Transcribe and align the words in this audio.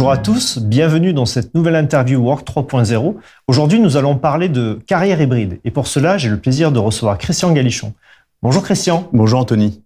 Bonjour 0.00 0.12
à 0.12 0.16
tous, 0.16 0.56
bienvenue 0.56 1.12
dans 1.12 1.26
cette 1.26 1.54
nouvelle 1.54 1.76
interview 1.76 2.22
Work 2.22 2.48
3.0. 2.48 3.16
Aujourd'hui, 3.48 3.80
nous 3.80 3.98
allons 3.98 4.16
parler 4.16 4.48
de 4.48 4.78
carrière 4.86 5.20
hybride. 5.20 5.60
Et 5.62 5.70
pour 5.70 5.86
cela, 5.86 6.16
j'ai 6.16 6.30
le 6.30 6.38
plaisir 6.38 6.72
de 6.72 6.78
recevoir 6.78 7.18
Christian 7.18 7.52
Galichon. 7.52 7.92
Bonjour 8.40 8.62
Christian. 8.62 9.10
Bonjour 9.12 9.40
Anthony. 9.40 9.82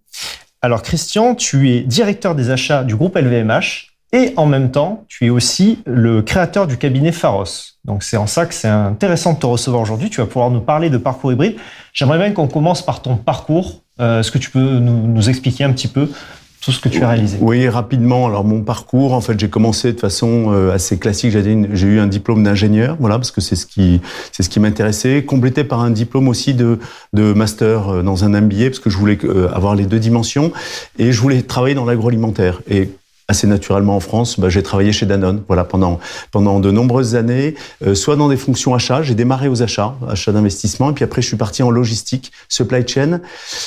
Alors 0.61 0.83
Christian, 0.83 1.35
tu 1.35 1.69
es 1.69 1.81
directeur 1.81 2.33
des 2.33 2.49
achats 2.49 2.85
du 2.85 2.95
groupe 2.95 3.17
LVMH 3.17 3.91
et 4.13 4.33
en 4.37 4.45
même 4.45 4.71
temps, 4.71 5.03
tu 5.09 5.25
es 5.25 5.29
aussi 5.29 5.79
le 5.85 6.21
créateur 6.21 6.65
du 6.65 6.77
cabinet 6.77 7.11
Pharos. 7.11 7.73
Donc 7.83 8.01
c'est 8.01 8.15
en 8.15 8.25
ça 8.25 8.45
que 8.45 8.53
c'est 8.53 8.69
intéressant 8.69 9.33
de 9.33 9.39
te 9.39 9.45
recevoir 9.45 9.81
aujourd'hui. 9.81 10.09
Tu 10.09 10.21
vas 10.21 10.27
pouvoir 10.27 10.49
nous 10.49 10.61
parler 10.61 10.89
de 10.89 10.97
parcours 10.97 11.33
hybride. 11.33 11.57
J'aimerais 11.91 12.19
bien 12.19 12.31
qu'on 12.31 12.47
commence 12.47 12.85
par 12.85 13.01
ton 13.01 13.17
parcours. 13.17 13.81
Euh, 13.99 14.21
est-ce 14.21 14.31
que 14.31 14.37
tu 14.37 14.49
peux 14.49 14.79
nous 14.79 15.29
expliquer 15.29 15.65
un 15.65 15.73
petit 15.73 15.89
peu 15.89 16.09
Oui, 17.41 17.69
rapidement. 17.69 18.25
Alors 18.27 18.43
mon 18.43 18.61
parcours, 18.61 19.13
en 19.13 19.21
fait, 19.21 19.39
j'ai 19.39 19.49
commencé 19.49 19.93
de 19.93 19.99
façon 19.99 20.51
euh, 20.51 20.73
assez 20.73 20.97
classique. 20.97 21.31
J'ai 21.31 21.87
eu 21.87 21.99
un 21.99 22.07
diplôme 22.07 22.43
d'ingénieur, 22.43 22.97
voilà, 22.99 23.15
parce 23.15 23.31
que 23.31 23.41
c'est 23.41 23.55
ce 23.55 23.65
qui 23.65 24.01
c'est 24.31 24.43
ce 24.43 24.49
qui 24.49 24.59
m'intéressait, 24.59 25.23
complété 25.23 25.63
par 25.63 25.81
un 25.81 25.91
diplôme 25.91 26.27
aussi 26.27 26.53
de 26.53 26.79
de 27.13 27.33
master 27.33 27.89
euh, 27.89 28.03
dans 28.03 28.23
un 28.23 28.29
MBA, 28.29 28.65
parce 28.65 28.79
que 28.79 28.89
je 28.89 28.97
voulais 28.97 29.17
euh, 29.23 29.49
avoir 29.53 29.75
les 29.75 29.85
deux 29.85 29.99
dimensions 29.99 30.51
et 30.97 31.11
je 31.11 31.21
voulais 31.21 31.41
travailler 31.43 31.75
dans 31.75 31.85
l'agroalimentaire. 31.85 32.61
Assez 33.27 33.47
naturellement 33.47 33.95
en 33.95 33.99
France, 33.99 34.39
bah, 34.39 34.49
j'ai 34.49 34.61
travaillé 34.61 34.91
chez 34.91 35.07
Danone, 35.07 35.41
voilà 35.47 35.63
pendant 35.63 35.99
pendant 36.31 36.59
de 36.59 36.69
nombreuses 36.69 37.15
années, 37.15 37.55
euh, 37.83 37.95
soit 37.95 38.15
dans 38.15 38.29
des 38.29 38.37
fonctions 38.37 38.75
achats, 38.75 39.01
j'ai 39.01 39.15
démarré 39.15 39.47
aux 39.47 39.63
achats, 39.63 39.95
achats 40.07 40.31
d'investissement, 40.31 40.91
et 40.91 40.93
puis 40.93 41.03
après 41.03 41.23
je 41.23 41.27
suis 41.27 41.37
parti 41.37 41.63
en 41.63 41.71
logistique, 41.71 42.31
supply 42.49 42.87
chain, 42.87 43.21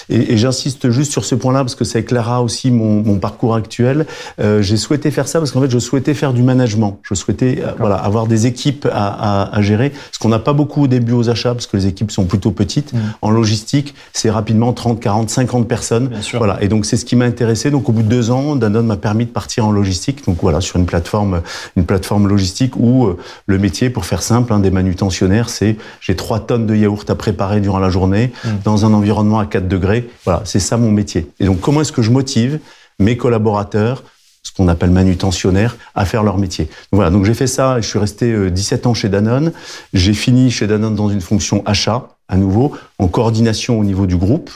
et, 0.08 0.32
et 0.32 0.36
j'insiste 0.36 0.90
juste 0.90 1.10
sur 1.10 1.24
ce 1.24 1.34
point-là 1.34 1.60
parce 1.60 1.74
que 1.74 1.84
ça 1.84 1.98
éclairera 1.98 2.40
aussi 2.40 2.70
mon, 2.70 3.02
mon 3.02 3.18
parcours 3.18 3.56
actuel. 3.56 4.06
Euh, 4.40 4.62
j'ai 4.62 4.76
souhaité 4.76 5.10
faire 5.10 5.26
ça 5.26 5.40
parce 5.40 5.50
qu'en 5.50 5.60
fait 5.60 5.70
je 5.70 5.78
souhaitais 5.80 6.14
faire 6.14 6.32
du 6.32 6.44
management, 6.44 7.00
je 7.02 7.14
souhaitais 7.14 7.60
euh, 7.60 7.72
voilà 7.78 7.96
avoir 7.96 8.28
des 8.28 8.46
équipes 8.46 8.86
à, 8.92 9.08
à, 9.48 9.56
à 9.56 9.62
gérer, 9.62 9.92
ce 10.12 10.20
qu'on 10.20 10.28
n'a 10.28 10.38
pas 10.38 10.52
beaucoup 10.52 10.84
au 10.84 10.86
début 10.86 11.14
aux 11.14 11.30
achats 11.30 11.54
parce 11.54 11.66
que 11.66 11.76
les 11.76 11.88
équipes 11.88 12.12
sont 12.12 12.26
plutôt 12.26 12.52
petites. 12.52 12.92
Mmh. 12.92 12.98
En 13.22 13.30
logistique, 13.30 13.94
c'est 14.12 14.30
rapidement 14.30 14.72
30, 14.72 15.00
40, 15.00 15.30
50 15.30 15.66
personnes, 15.66 16.10
voilà, 16.34 16.62
et 16.62 16.68
donc 16.68 16.86
c'est 16.86 16.96
ce 16.96 17.04
qui 17.04 17.16
m'a 17.16 17.24
intéressé. 17.24 17.72
Donc 17.72 17.88
au 17.88 17.92
bout 17.92 18.02
de 18.02 18.08
deux 18.08 18.30
ans, 18.30 18.54
Danone 18.54 18.86
m'a 18.86 18.96
permis 18.96 19.24
de 19.24 19.30
partir 19.30 19.47
en 19.60 19.70
logistique. 19.72 20.24
Donc 20.26 20.38
voilà, 20.42 20.60
sur 20.60 20.76
une 20.76 20.86
plateforme, 20.86 21.42
une 21.76 21.84
plateforme 21.84 22.28
logistique 22.28 22.76
où 22.76 23.06
euh, 23.06 23.18
le 23.46 23.58
métier, 23.58 23.90
pour 23.90 24.04
faire 24.04 24.22
simple, 24.22 24.52
hein, 24.52 24.60
des 24.60 24.70
manutentionnaires, 24.70 25.48
c'est 25.48 25.76
j'ai 26.00 26.16
trois 26.16 26.40
tonnes 26.40 26.66
de 26.66 26.74
yaourt 26.74 27.08
à 27.10 27.14
préparer 27.14 27.60
durant 27.60 27.78
la 27.78 27.90
journée 27.90 28.32
mmh. 28.44 28.48
dans 28.64 28.84
un 28.84 28.92
environnement 28.92 29.38
à 29.38 29.46
4 29.46 29.66
degrés. 29.68 30.08
Voilà, 30.24 30.42
c'est 30.44 30.60
ça 30.60 30.76
mon 30.76 30.90
métier. 30.90 31.30
Et 31.40 31.46
donc 31.46 31.60
comment 31.60 31.80
est-ce 31.80 31.92
que 31.92 32.02
je 32.02 32.10
motive 32.10 32.60
mes 32.98 33.16
collaborateurs 33.16 34.04
ce 34.42 34.52
qu'on 34.52 34.68
appelle 34.68 34.90
manutentionnaires, 34.90 35.76
à 35.94 36.04
faire 36.04 36.22
leur 36.22 36.38
métier? 36.38 36.66
Donc 36.66 36.98
voilà, 36.98 37.10
donc 37.10 37.24
j'ai 37.24 37.34
fait 37.34 37.46
ça, 37.46 37.80
je 37.80 37.86
suis 37.86 37.98
resté 37.98 38.50
17 38.50 38.86
euh, 38.86 38.88
ans 38.88 38.94
chez 38.94 39.08
Danone. 39.08 39.52
J'ai 39.92 40.14
fini 40.14 40.50
chez 40.50 40.66
Danone 40.66 40.94
dans 40.94 41.08
une 41.08 41.20
fonction 41.20 41.62
achat, 41.66 42.08
à 42.28 42.36
nouveau, 42.36 42.72
en 42.98 43.08
coordination 43.08 43.78
au 43.78 43.84
niveau 43.84 44.06
du 44.06 44.16
groupe. 44.16 44.50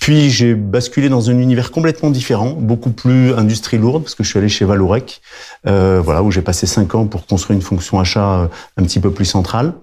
Puis 0.00 0.30
j'ai 0.30 0.54
basculé 0.54 1.08
dans 1.08 1.30
un 1.30 1.38
univers 1.38 1.70
complètement 1.70 2.10
différent, 2.10 2.50
beaucoup 2.50 2.90
plus 2.90 3.32
industrie 3.34 3.78
lourde, 3.78 4.02
parce 4.02 4.14
que 4.14 4.24
je 4.24 4.28
suis 4.30 4.38
allé 4.38 4.48
chez 4.48 4.64
Valorec, 4.64 5.20
euh, 5.66 6.00
voilà, 6.04 6.22
où 6.22 6.30
j'ai 6.30 6.42
passé 6.42 6.66
cinq 6.66 6.94
ans 6.94 7.06
pour 7.06 7.26
construire 7.26 7.56
une 7.56 7.62
fonction 7.62 8.00
achat 8.00 8.40
euh, 8.40 8.46
un 8.76 8.82
petit 8.82 9.00
peu 9.00 9.10
plus 9.10 9.24
centrale. 9.24 9.74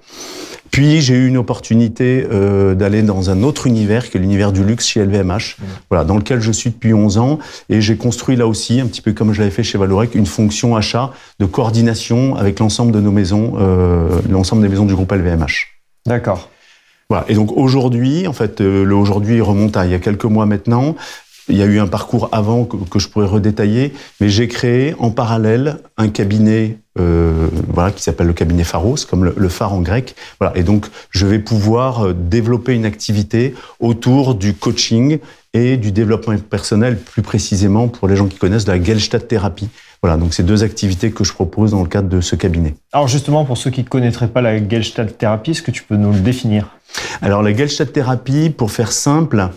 Puis 0.72 1.02
j'ai 1.02 1.16
eu 1.16 1.28
une 1.28 1.38
opportunité 1.38 2.26
euh, 2.32 2.76
d'aller 2.76 3.04
dans 3.04 3.30
un 3.30 3.44
autre 3.44 3.68
univers, 3.68 4.09
qui 4.09 4.18
est 4.18 4.22
l'univers 4.22 4.54
du 4.54 4.64
luxe 4.64 4.88
chez 4.88 5.04
LVMH, 5.04 5.58
mmh. 5.59 5.64
voilà, 5.90 6.06
dans 6.06 6.16
lequel 6.16 6.40
je 6.40 6.52
suis 6.52 6.70
depuis 6.70 6.94
11 6.94 7.18
ans, 7.18 7.40
et 7.70 7.82
j'ai 7.82 7.98
construit 7.98 8.38
là 8.38 8.48
aussi, 8.48 8.80
un 8.80 8.88
petit 8.88 9.02
peu 9.02 9.12
comme 9.12 9.34
je 9.34 9.40
l'avais 9.40 9.52
fait 9.52 9.64
chez 9.64 9.78
Valorec, 9.78 10.16
une 10.16 10.25
fonction 10.25 10.75
achat 10.75 11.12
de 11.40 11.46
coordination 11.46 12.36
avec 12.36 12.59
l'ensemble 12.59 12.94
de 12.94 13.02
nos 13.02 13.12
maisons, 13.12 13.56
euh, 13.59 14.22
l'ensemble 14.30 14.62
des 14.62 14.70
maisons 14.70 14.86
du 14.86 14.96
groupe 14.96 15.12
LVMH. 15.12 15.68
D'accord. 16.06 16.50
Voilà. 17.11 17.25
Et 17.27 17.33
donc 17.33 17.51
aujourd'hui, 17.57 18.25
en 18.25 18.31
fait, 18.31 18.61
euh, 18.61 18.85
le 18.85 18.95
aujourd'hui 18.95 19.41
remonte 19.41 19.75
à 19.75 19.85
il 19.85 19.91
y 19.91 19.94
a 19.94 19.99
quelques 19.99 20.23
mois 20.23 20.45
maintenant. 20.45 20.95
Il 21.49 21.57
y 21.57 21.61
a 21.61 21.66
eu 21.66 21.77
un 21.77 21.88
parcours 21.88 22.29
avant 22.31 22.63
que, 22.63 22.99
je 22.99 23.09
pourrais 23.09 23.25
redétailler, 23.25 23.91
mais 24.22 24.29
j'ai 24.29 24.47
créé 24.47 24.95
en 24.97 25.11
parallèle 25.11 25.79
un 25.97 26.07
cabinet 26.07 26.77
euh, 26.97 27.49
voilà, 27.67 27.91
qui 27.91 28.01
s'appelle 28.01 28.27
le 28.27 28.33
cabinet 28.33 28.63
Pharos, 28.63 28.95
comme 29.09 29.25
le, 29.25 29.33
le, 29.35 29.49
phare 29.49 29.73
en 29.73 29.81
grec. 29.81 30.16
Voilà. 30.39 30.55
Et 30.55 30.63
donc, 30.63 30.85
je 31.09 31.25
vais 31.25 31.39
pouvoir 31.39 32.05
euh, 32.05 32.13
développer 32.13 32.75
une 32.75 32.85
activité 32.85 33.55
autour 33.81 34.33
du 34.33 34.53
coaching 34.53 35.19
et 35.53 35.75
du 35.75 35.91
développement 35.91 36.38
personnel, 36.38 36.97
plus 36.97 37.23
précisément 37.23 37.89
pour 37.89 38.07
les 38.07 38.16
gens 38.16 38.28
qui 38.28 38.38
connaissent 38.38 38.63
de 38.63 38.72
la 38.72 38.81
Gestalt 38.81 39.28
thérapie. 39.28 39.67
Voilà, 40.03 40.17
donc 40.17 40.34
c'est 40.34 40.44
deux 40.44 40.63
activités 40.63 41.12
que 41.12 41.23
je 41.23 41.31
propose 41.31 41.72
dans 41.72 41.84
le 41.84 41.88
cadre 41.88 42.09
de 42.09 42.22
ce 42.22 42.35
cabinet. 42.35 42.73
Alors 42.91 43.07
justement, 43.07 43.45
pour 43.45 43.57
ceux 43.57 43.69
qui 43.69 43.84
ne 43.84 43.88
connaîtraient 43.88 44.29
pas 44.29 44.41
la 44.41 44.67
Gestalt 44.67 45.16
thérapie, 45.16 45.51
est-ce 45.51 45.62
que 45.62 45.69
tu 45.69 45.84
peux 45.84 45.95
nous 45.95 46.12
le 46.12 46.19
définir? 46.19 46.69
Alors 47.22 47.44
la 47.44 47.56
Gestalt 47.56 47.94
thérapie, 47.94 48.50
pour 48.50 48.72
faire 48.72 48.91
simple, 48.91 49.50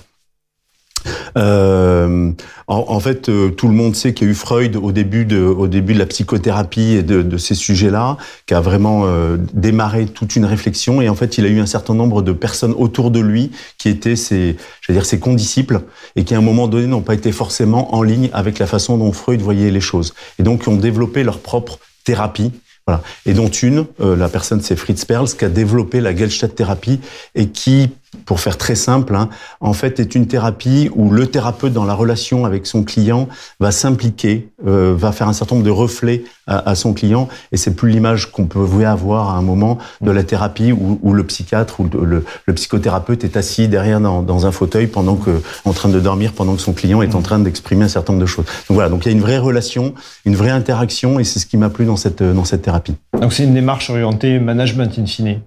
euh, 1.37 2.33
en, 2.67 2.85
en, 2.89 3.01
fait, 3.01 3.29
euh, 3.29 3.51
tout 3.51 3.69
le 3.69 3.75
monde 3.75 3.97
sait 3.97 4.15
qu'il 4.15 4.27
y 4.27 4.31
a 4.31 4.33
eu 4.33 4.35
Freud 4.35 4.77
au 4.77 4.93
début 4.93 5.25
de, 5.25 5.41
au 5.41 5.67
début 5.67 5.95
de 5.95 5.99
la 5.99 6.07
psychothérapie 6.07 6.93
et 6.93 7.03
de, 7.03 7.23
de 7.23 7.37
ces 7.37 7.55
sujets-là, 7.55 8.17
qui 8.47 8.55
a 8.55 8.61
vraiment 8.61 9.03
euh, 9.05 9.37
démarré 9.53 10.07
toute 10.07 10.37
une 10.37 10.45
réflexion. 10.45 11.01
Et 11.01 11.09
en 11.09 11.15
fait, 11.15 11.39
il 11.39 11.45
a 11.45 11.49
eu 11.49 11.61
un 11.61 11.67
certain 11.67 11.95
nombre 11.95 12.23
de 12.23 12.33
personnes 12.33 12.75
autour 12.77 13.11
de 13.11 13.21
lui 13.21 13.51
qui 13.79 13.89
étaient 13.89 14.17
ses, 14.17 14.57
veux 14.89 14.95
dire, 14.95 15.07
ses 15.07 15.19
condisciples 15.19 15.83
et 16.17 16.25
qui, 16.25 16.35
à 16.35 16.39
un 16.39 16.43
moment 16.43 16.69
donné, 16.69 16.87
n'ont 16.87 17.03
pas 17.03 17.15
été 17.15 17.33
forcément 17.33 17.95
en 17.95 18.03
ligne 18.03 18.31
avec 18.33 18.59
la 18.59 18.67
façon 18.67 18.97
dont 18.97 19.13
Freud 19.13 19.41
voyait 19.41 19.71
les 19.71 19.81
choses. 19.81 20.15
Et 20.39 20.43
donc, 20.43 20.67
ont 20.69 20.77
développé 20.77 21.25
leur 21.25 21.39
propre 21.39 21.79
thérapie 22.05 22.53
voilà. 22.87 23.03
Et 23.25 23.33
dont 23.33 23.49
une, 23.49 23.87
euh, 24.01 24.15
la 24.15 24.29
personne 24.29 24.61
c'est 24.61 24.77
Fritz 24.77 25.05
Perls, 25.07 25.29
qui 25.39 25.45
a 25.45 25.49
développé 25.49 26.01
la 26.01 26.15
Gestalt 26.15 26.55
thérapie 26.55 27.01
et 27.35 27.49
qui, 27.49 27.91
pour 28.25 28.41
faire 28.41 28.59
très 28.59 28.75
simple, 28.75 29.15
hein, 29.15 29.29
en 29.61 29.73
fait 29.73 30.01
est 30.01 30.15
une 30.15 30.27
thérapie 30.27 30.91
où 30.95 31.11
le 31.11 31.27
thérapeute 31.27 31.73
dans 31.73 31.85
la 31.85 31.95
relation 31.95 32.45
avec 32.45 32.67
son 32.67 32.83
client 32.83 33.29
va 33.61 33.71
s'impliquer, 33.71 34.49
euh, 34.67 34.95
va 34.97 35.13
faire 35.13 35.29
un 35.29 35.33
certain 35.33 35.57
nombre 35.57 35.67
de 35.67 35.71
reflets 35.71 36.25
à, 36.47 36.71
à 36.71 36.75
son 36.75 36.93
client 36.93 37.29
et 37.53 37.57
c'est 37.57 37.75
plus 37.75 37.91
l'image 37.91 38.31
qu'on 38.31 38.47
pouvait 38.47 38.85
avoir 38.85 39.31
à 39.31 39.35
un 39.35 39.43
moment 39.43 39.79
de 40.01 40.11
la 40.11 40.25
thérapie 40.25 40.73
où, 40.73 40.99
où 41.03 41.13
le 41.13 41.25
psychiatre 41.25 41.81
ou 41.81 41.89
le, 42.05 42.25
le, 42.47 42.55
psychothérapeute 42.55 43.25
est 43.25 43.37
assis 43.37 43.69
derrière 43.69 44.01
dans, 44.01 44.23
dans, 44.23 44.47
un 44.47 44.53
fauteuil 44.53 44.87
pendant 44.87 45.17
que, 45.17 45.43
en 45.65 45.73
train 45.73 45.89
de 45.89 46.01
dormir 46.01 46.33
pendant 46.33 46.55
que 46.55 46.63
son 46.63 46.73
client 46.73 47.03
est 47.03 47.15
en 47.15 47.23
train 47.23 47.39
d'exprimer 47.39 47.85
un 47.85 47.89
certain 47.89 48.13
nombre 48.13 48.23
de 48.23 48.29
choses. 48.29 48.45
Donc 48.69 48.75
voilà, 48.75 48.89
donc 48.89 49.05
il 49.05 49.09
y 49.09 49.15
a 49.15 49.17
une 49.17 49.23
vraie 49.23 49.39
relation, 49.39 49.95
une 50.25 50.37
vraie 50.37 50.51
interaction 50.51 51.19
et 51.19 51.25
c'est 51.25 51.39
ce 51.39 51.47
qui 51.47 51.57
m'a 51.57 51.71
plu 51.71 51.85
dans 51.85 51.97
cette, 51.97 52.23
dans 52.23 52.45
cette 52.45 52.63
thérapie. 52.63 52.95
Donc 53.21 53.33
c'est 53.33 53.45
une 53.45 53.55
démarche 53.55 53.91
orientée 53.91 54.39
management 54.39 54.99
in 54.99 55.07
fine. 55.07 55.41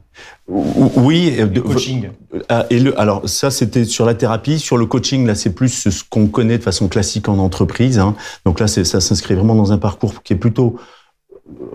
Oui, 0.47 1.35
le 1.37 1.61
coaching. 1.61 2.09
Ah, 2.49 2.65
et 2.69 2.79
le, 2.79 2.99
alors 2.99 3.27
ça, 3.27 3.51
c'était 3.51 3.85
sur 3.85 4.05
la 4.05 4.15
thérapie. 4.15 4.59
Sur 4.59 4.77
le 4.77 4.85
coaching, 4.85 5.25
là, 5.25 5.35
c'est 5.35 5.53
plus 5.53 5.89
ce 5.89 6.03
qu'on 6.09 6.27
connaît 6.27 6.57
de 6.57 6.63
façon 6.63 6.87
classique 6.87 7.27
en 7.27 7.37
entreprise. 7.37 7.99
Hein. 7.99 8.15
Donc 8.45 8.59
là, 8.59 8.67
ça 8.67 9.01
s'inscrit 9.01 9.35
vraiment 9.35 9.55
dans 9.55 9.71
un 9.71 9.77
parcours 9.77 10.23
qui 10.23 10.33
est 10.33 10.37
plutôt 10.37 10.77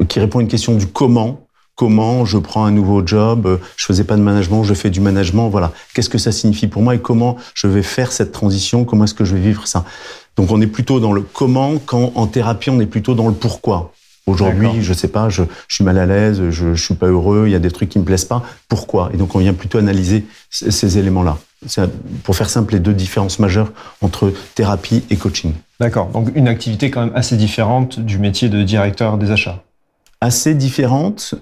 qui 0.08 0.20
répond 0.20 0.38
à 0.38 0.42
une 0.42 0.48
question 0.48 0.74
du 0.74 0.86
comment. 0.86 1.46
Comment 1.74 2.26
je 2.26 2.36
prends 2.36 2.66
un 2.66 2.70
nouveau 2.70 3.04
job, 3.04 3.58
je 3.76 3.86
faisais 3.86 4.04
pas 4.04 4.16
de 4.16 4.22
management, 4.22 4.62
je 4.62 4.74
fais 4.74 4.90
du 4.90 5.00
management, 5.00 5.48
voilà. 5.48 5.72
Qu'est-ce 5.94 6.10
que 6.10 6.18
ça 6.18 6.30
signifie 6.30 6.66
pour 6.66 6.82
moi 6.82 6.94
et 6.94 7.00
comment 7.00 7.38
je 7.54 7.66
vais 7.66 7.82
faire 7.82 8.12
cette 8.12 8.30
transition, 8.30 8.84
comment 8.84 9.04
est-ce 9.04 9.14
que 9.14 9.24
je 9.24 9.34
vais 9.34 9.40
vivre 9.40 9.66
ça? 9.66 9.86
Donc 10.36 10.50
on 10.50 10.60
est 10.60 10.66
plutôt 10.66 11.00
dans 11.00 11.14
le 11.14 11.22
comment, 11.22 11.78
quand 11.84 12.12
en 12.14 12.26
thérapie 12.26 12.68
on 12.68 12.78
est 12.78 12.86
plutôt 12.86 13.14
dans 13.14 13.26
le 13.26 13.32
pourquoi. 13.32 13.92
Aujourd'hui, 14.26 14.82
je 14.82 14.92
sais 14.92 15.08
pas, 15.08 15.28
je, 15.28 15.42
je, 15.66 15.74
suis 15.74 15.84
mal 15.84 15.98
à 15.98 16.06
l'aise, 16.06 16.50
je, 16.50 16.74
je 16.74 16.82
suis 16.82 16.94
pas 16.94 17.08
heureux, 17.08 17.44
il 17.46 17.52
y 17.52 17.56
a 17.56 17.58
des 17.58 17.70
trucs 17.72 17.88
qui 17.88 17.98
me 17.98 18.04
plaisent 18.04 18.24
pas. 18.24 18.42
Pourquoi? 18.68 19.10
Et 19.12 19.16
donc 19.16 19.34
on 19.34 19.40
vient 19.40 19.52
plutôt 19.52 19.78
analyser 19.78 20.24
ces, 20.48 20.70
ces 20.70 20.98
éléments-là. 20.98 21.38
Pour 22.24 22.36
faire 22.36 22.50
simple 22.50 22.74
les 22.74 22.80
deux 22.80 22.92
différences 22.92 23.38
majeures 23.38 23.72
entre 24.00 24.32
thérapie 24.54 25.04
et 25.10 25.16
coaching. 25.16 25.52
D'accord. 25.80 26.08
Donc 26.08 26.30
une 26.34 26.48
activité 26.48 26.90
quand 26.90 27.04
même 27.04 27.14
assez 27.14 27.36
différente 27.36 28.00
du 28.00 28.18
métier 28.18 28.48
de 28.48 28.62
directeur 28.62 29.18
des 29.18 29.30
achats. 29.30 29.62
Assez 30.20 30.54
différente, 30.54 31.34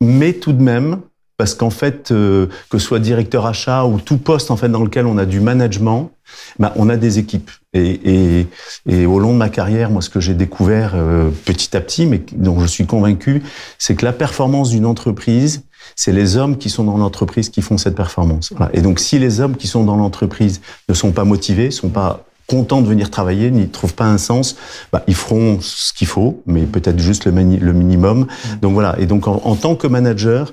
mais 0.00 0.34
tout 0.34 0.52
de 0.52 0.62
même 0.62 1.00
parce 1.36 1.54
qu'en 1.54 1.70
fait, 1.70 2.10
euh, 2.12 2.46
que 2.70 2.78
ce 2.78 2.86
soit 2.86 2.98
directeur 2.98 3.46
achat 3.46 3.84
ou 3.84 4.00
tout 4.00 4.16
poste 4.16 4.50
en 4.50 4.56
fait 4.56 4.68
dans 4.68 4.82
lequel 4.82 5.06
on 5.06 5.18
a 5.18 5.26
du 5.26 5.40
management, 5.40 6.10
bah, 6.58 6.72
on 6.76 6.88
a 6.88 6.96
des 6.96 7.18
équipes. 7.18 7.50
Et, 7.76 8.00
et, 8.04 8.46
et, 8.88 9.06
au 9.06 9.18
long 9.18 9.32
de 9.32 9.38
ma 9.38 9.48
carrière, 9.48 9.90
moi, 9.90 10.02
ce 10.02 10.10
que 10.10 10.20
j'ai 10.20 10.34
découvert 10.34 10.92
euh, 10.94 11.30
petit 11.44 11.76
à 11.76 11.80
petit, 11.80 12.06
mais 12.06 12.22
dont 12.32 12.58
je 12.60 12.66
suis 12.66 12.86
convaincu, 12.86 13.42
c'est 13.78 13.94
que 13.94 14.04
la 14.04 14.12
performance 14.12 14.70
d'une 14.70 14.86
entreprise, 14.86 15.62
c'est 15.94 16.12
les 16.12 16.36
hommes 16.36 16.56
qui 16.56 16.70
sont 16.70 16.84
dans 16.84 16.96
l'entreprise 16.96 17.48
qui 17.50 17.62
font 17.62 17.78
cette 17.78 17.94
performance. 17.94 18.52
Voilà. 18.56 18.70
Et 18.74 18.80
donc, 18.80 18.98
si 18.98 19.18
les 19.18 19.40
hommes 19.40 19.56
qui 19.56 19.66
sont 19.66 19.84
dans 19.84 19.96
l'entreprise 19.96 20.60
ne 20.88 20.94
sont 20.94 21.12
pas 21.12 21.24
motivés, 21.24 21.70
sont 21.70 21.90
pas 21.90 22.24
contents 22.46 22.80
de 22.80 22.88
venir 22.88 23.10
travailler, 23.10 23.50
n'y 23.50 23.68
trouvent 23.68 23.94
pas 23.94 24.06
un 24.06 24.18
sens, 24.18 24.56
bah, 24.92 25.02
ils 25.08 25.16
feront 25.16 25.58
ce 25.60 25.92
qu'il 25.92 26.06
faut, 26.06 26.42
mais 26.46 26.62
peut-être 26.62 27.00
juste 27.00 27.24
le, 27.24 27.32
le 27.32 27.72
minimum. 27.72 28.20
Mmh. 28.20 28.60
Donc 28.62 28.74
voilà. 28.74 28.96
Et 28.98 29.06
donc, 29.06 29.26
en, 29.26 29.42
en 29.44 29.56
tant 29.56 29.74
que 29.74 29.86
manager, 29.86 30.52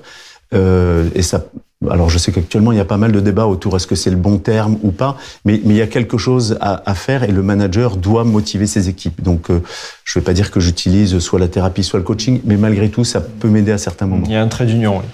euh, 0.54 1.08
et 1.14 1.22
ça, 1.22 1.44
alors 1.90 2.10
je 2.10 2.18
sais 2.18 2.32
qu'actuellement 2.32 2.72
il 2.72 2.78
y 2.78 2.80
a 2.80 2.84
pas 2.84 2.96
mal 2.96 3.12
de 3.12 3.20
débats 3.20 3.46
autour 3.46 3.76
est-ce 3.76 3.86
que 3.86 3.94
c'est 3.94 4.10
le 4.10 4.16
bon 4.16 4.38
terme 4.38 4.78
ou 4.82 4.90
pas, 4.90 5.16
mais, 5.44 5.60
mais 5.64 5.74
il 5.74 5.76
y 5.76 5.82
a 5.82 5.86
quelque 5.86 6.18
chose 6.18 6.58
à, 6.60 6.94
faire 6.94 7.24
et 7.24 7.32
le 7.32 7.42
manager 7.42 7.96
doit 7.96 8.24
motiver 8.24 8.66
ses 8.66 8.88
équipes. 8.88 9.22
Donc 9.22 9.50
euh, 9.50 9.62
je 10.04 10.18
ne 10.18 10.22
vais 10.22 10.24
pas 10.24 10.32
dire 10.32 10.50
que 10.50 10.60
j'utilise 10.60 11.18
soit 11.18 11.38
la 11.38 11.48
thérapie, 11.48 11.82
soit 11.82 11.98
le 11.98 12.04
coaching, 12.04 12.40
mais 12.44 12.56
malgré 12.56 12.88
tout 12.88 13.04
ça 13.04 13.20
peut 13.20 13.48
m'aider 13.48 13.72
à 13.72 13.78
certains 13.78 14.06
moments. 14.06 14.26
Il 14.26 14.32
y 14.32 14.36
a 14.36 14.42
un 14.42 14.48
trait 14.48 14.66
d'union, 14.66 14.98
oui. 14.98 15.04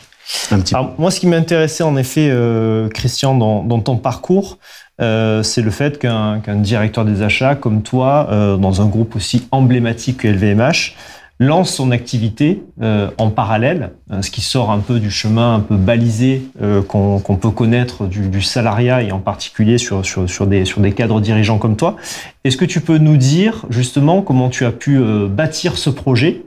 Un 0.53 0.61
petit 0.61 0.77
Alors, 0.77 0.95
moi, 0.97 1.11
ce 1.11 1.19
qui 1.19 1.27
m'intéressait 1.27 1.83
en 1.83 1.97
effet, 1.97 2.29
euh, 2.31 2.89
Christian, 2.89 3.35
dans, 3.35 3.65
dans, 3.65 3.81
ton 3.81 3.97
parcours, 3.97 4.59
euh, 5.01 5.43
c'est 5.43 5.63
le 5.63 5.73
fait 5.73 5.99
qu'un 5.99 6.41
directeur 6.57 7.05
des 7.05 7.23
achats 7.23 7.57
comme 7.57 7.83
toi, 7.83 8.29
dans 8.61 8.81
un 8.81 8.87
groupe 8.87 9.17
aussi 9.17 9.49
emblématique 9.51 10.19
que 10.19 10.29
LVMH, 10.29 10.95
lance 11.41 11.75
son 11.75 11.91
activité 11.91 12.63
euh, 12.83 13.11
en 13.17 13.31
parallèle, 13.31 13.93
euh, 14.13 14.21
ce 14.21 14.31
qui 14.31 14.43
sort 14.43 14.71
un 14.71 14.79
peu 14.79 15.01
du 15.01 15.11
chemin 15.11 15.55
un 15.55 15.61
peu 15.61 15.77
balisé 15.77 16.43
euh, 16.63 16.83
qu'on 16.83 17.19
peut 17.19 17.51
connaître 17.51 18.07
du, 18.07 18.29
du, 18.29 18.43
salariat 18.43 19.03
et 19.03 19.11
en 19.11 19.21
particulier 19.21 19.79
sur, 19.79 20.05
sur, 20.05 20.29
sur, 20.29 20.47
des, 20.47 20.67
sur 20.67 20.83
des 20.83 20.93
cadres 20.93 21.21
dirigeants 21.21 21.59
comme 21.59 21.77
toi. 21.77 21.97
Est-ce 22.45 22.59
que 22.59 22.67
tu 22.67 22.83
peux 22.83 22.99
nous 22.99 23.17
dire 23.17 23.65
justement 23.71 24.21
comment 24.21 24.51
tu 24.51 24.67
as 24.67 24.71
pu 24.71 24.99
euh, 24.99 25.29
bâtir 25.29 25.79
ce 25.79 25.89
projet 25.89 26.43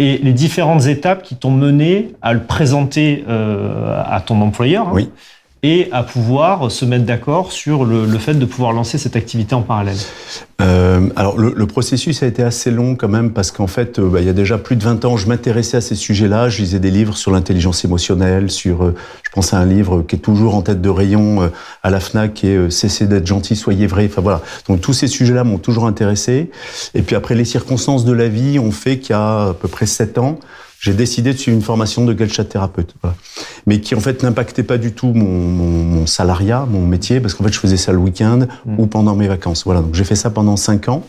et 0.00 0.18
les 0.18 0.32
différentes 0.32 0.86
étapes 0.86 1.22
qui 1.22 1.36
t'ont 1.36 1.50
mené 1.50 2.12
à 2.20 2.32
le 2.32 2.40
présenter 2.40 3.24
à 3.26 4.22
ton 4.24 4.40
employeur 4.42 4.86
hein, 4.86 4.92
oui 4.94 5.10
et 5.62 5.88
à 5.90 6.04
pouvoir 6.04 6.70
se 6.70 6.84
mettre 6.84 7.04
d'accord 7.04 7.50
sur 7.50 7.84
le, 7.84 8.06
fait 8.18 8.34
de 8.34 8.44
pouvoir 8.44 8.72
lancer 8.72 8.96
cette 8.96 9.16
activité 9.16 9.56
en 9.56 9.62
parallèle 9.62 9.96
euh, 10.60 11.08
Alors 11.16 11.36
le, 11.36 11.66
processus 11.66 12.22
a 12.22 12.26
été 12.26 12.44
assez 12.44 12.70
long 12.70 12.94
quand 12.94 13.08
même 13.08 13.32
parce 13.32 13.50
qu'en 13.50 13.66
fait, 13.66 13.98
euh, 13.98 14.08
bah, 14.08 14.20
il 14.20 14.26
y 14.26 14.30
a 14.30 14.32
déjà 14.32 14.56
plus 14.56 14.76
de 14.76 14.84
20 14.84 15.04
ans, 15.04 15.16
je 15.16 15.26
m'intéressais 15.26 15.78
à 15.78 15.80
ces 15.80 15.96
sujets-là. 15.96 16.48
Je 16.48 16.62
lisais 16.62 16.78
des 16.78 16.92
livres 16.92 17.16
sur 17.16 17.32
l'intelligence 17.32 17.84
émotionnelle, 17.84 18.50
sur, 18.50 18.84
euh, 18.84 18.94
je 19.24 19.30
pense 19.30 19.52
à 19.52 19.58
un 19.58 19.66
livre 19.66 20.02
qui 20.02 20.16
est 20.16 20.20
toujours 20.20 20.54
en 20.54 20.62
tête 20.62 20.80
de 20.80 20.88
rayon 20.88 21.50
à 21.82 21.90
la 21.90 21.98
FNAC, 21.98 22.34
qui 22.34 22.46
est 22.48 22.70
Cessez 22.70 23.06
d'être 23.06 23.26
gentil, 23.26 23.56
soyez 23.56 23.86
vrai. 23.86 24.06
Enfin 24.10 24.22
voilà. 24.22 24.42
Donc 24.68 24.80
tous 24.80 24.92
ces 24.92 25.08
sujets-là 25.08 25.42
m'ont 25.42 25.58
toujours 25.58 25.86
intéressé. 25.86 26.50
Et 26.94 27.02
puis 27.02 27.16
après, 27.16 27.34
les 27.34 27.44
circonstances 27.44 28.04
de 28.04 28.12
la 28.12 28.28
vie 28.28 28.58
ont 28.58 28.70
fait 28.70 28.98
qu'il 28.98 29.10
y 29.10 29.14
a 29.14 29.48
à 29.48 29.54
peu 29.54 29.68
près 29.68 29.86
7 29.86 30.18
ans, 30.18 30.38
j'ai 30.80 30.94
décidé 30.94 31.32
de 31.32 31.38
suivre 31.38 31.56
une 31.56 31.62
formation 31.62 32.04
de 32.04 32.16
Gelchat 32.16 32.44
thérapeute, 32.44 32.94
voilà. 33.02 33.16
mais 33.66 33.80
qui 33.80 33.94
en 33.94 34.00
fait 34.00 34.22
n'impactait 34.22 34.62
pas 34.62 34.78
du 34.78 34.92
tout 34.92 35.08
mon, 35.08 35.24
mon, 35.24 35.84
mon, 35.84 36.06
salariat, 36.06 36.66
mon 36.70 36.86
métier, 36.86 37.20
parce 37.20 37.34
qu'en 37.34 37.44
fait 37.44 37.52
je 37.52 37.58
faisais 37.58 37.76
ça 37.76 37.92
le 37.92 37.98
week-end 37.98 38.46
mmh. 38.64 38.78
ou 38.78 38.86
pendant 38.86 39.16
mes 39.16 39.26
vacances. 39.26 39.64
Voilà, 39.64 39.80
donc 39.80 39.94
j'ai 39.94 40.04
fait 40.04 40.14
ça 40.14 40.30
pendant 40.30 40.56
cinq 40.56 40.88
ans. 40.88 41.04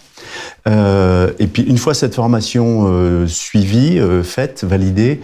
Euh, 0.68 1.32
et 1.40 1.48
puis 1.48 1.64
une 1.64 1.78
fois 1.78 1.94
cette 1.94 2.16
formation 2.16 2.86
euh, 2.88 3.28
suivie, 3.28 4.00
euh, 4.00 4.24
faite, 4.24 4.64
validée, 4.64 5.22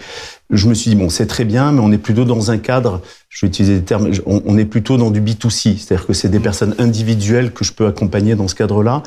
je 0.50 0.68
me 0.68 0.74
suis 0.74 0.90
dit 0.90 0.96
bon 0.96 1.08
c'est 1.08 1.26
très 1.26 1.44
bien, 1.44 1.72
mais 1.72 1.80
on 1.80 1.92
est 1.92 1.98
plutôt 1.98 2.24
dans 2.24 2.50
un 2.50 2.58
cadre. 2.58 3.00
Je 3.28 3.44
vais 3.44 3.48
utiliser 3.48 3.76
des 3.76 3.84
termes. 3.84 4.10
On, 4.24 4.42
on 4.46 4.56
est 4.56 4.64
plutôt 4.64 4.96
dans 4.96 5.10
du 5.10 5.20
B2C, 5.20 5.78
c'est-à-dire 5.78 6.06
que 6.06 6.12
c'est 6.12 6.28
des 6.28 6.38
mmh. 6.38 6.42
personnes 6.42 6.74
individuelles 6.78 7.52
que 7.52 7.64
je 7.64 7.72
peux 7.72 7.86
accompagner 7.86 8.34
dans 8.34 8.48
ce 8.48 8.54
cadre-là. 8.54 9.02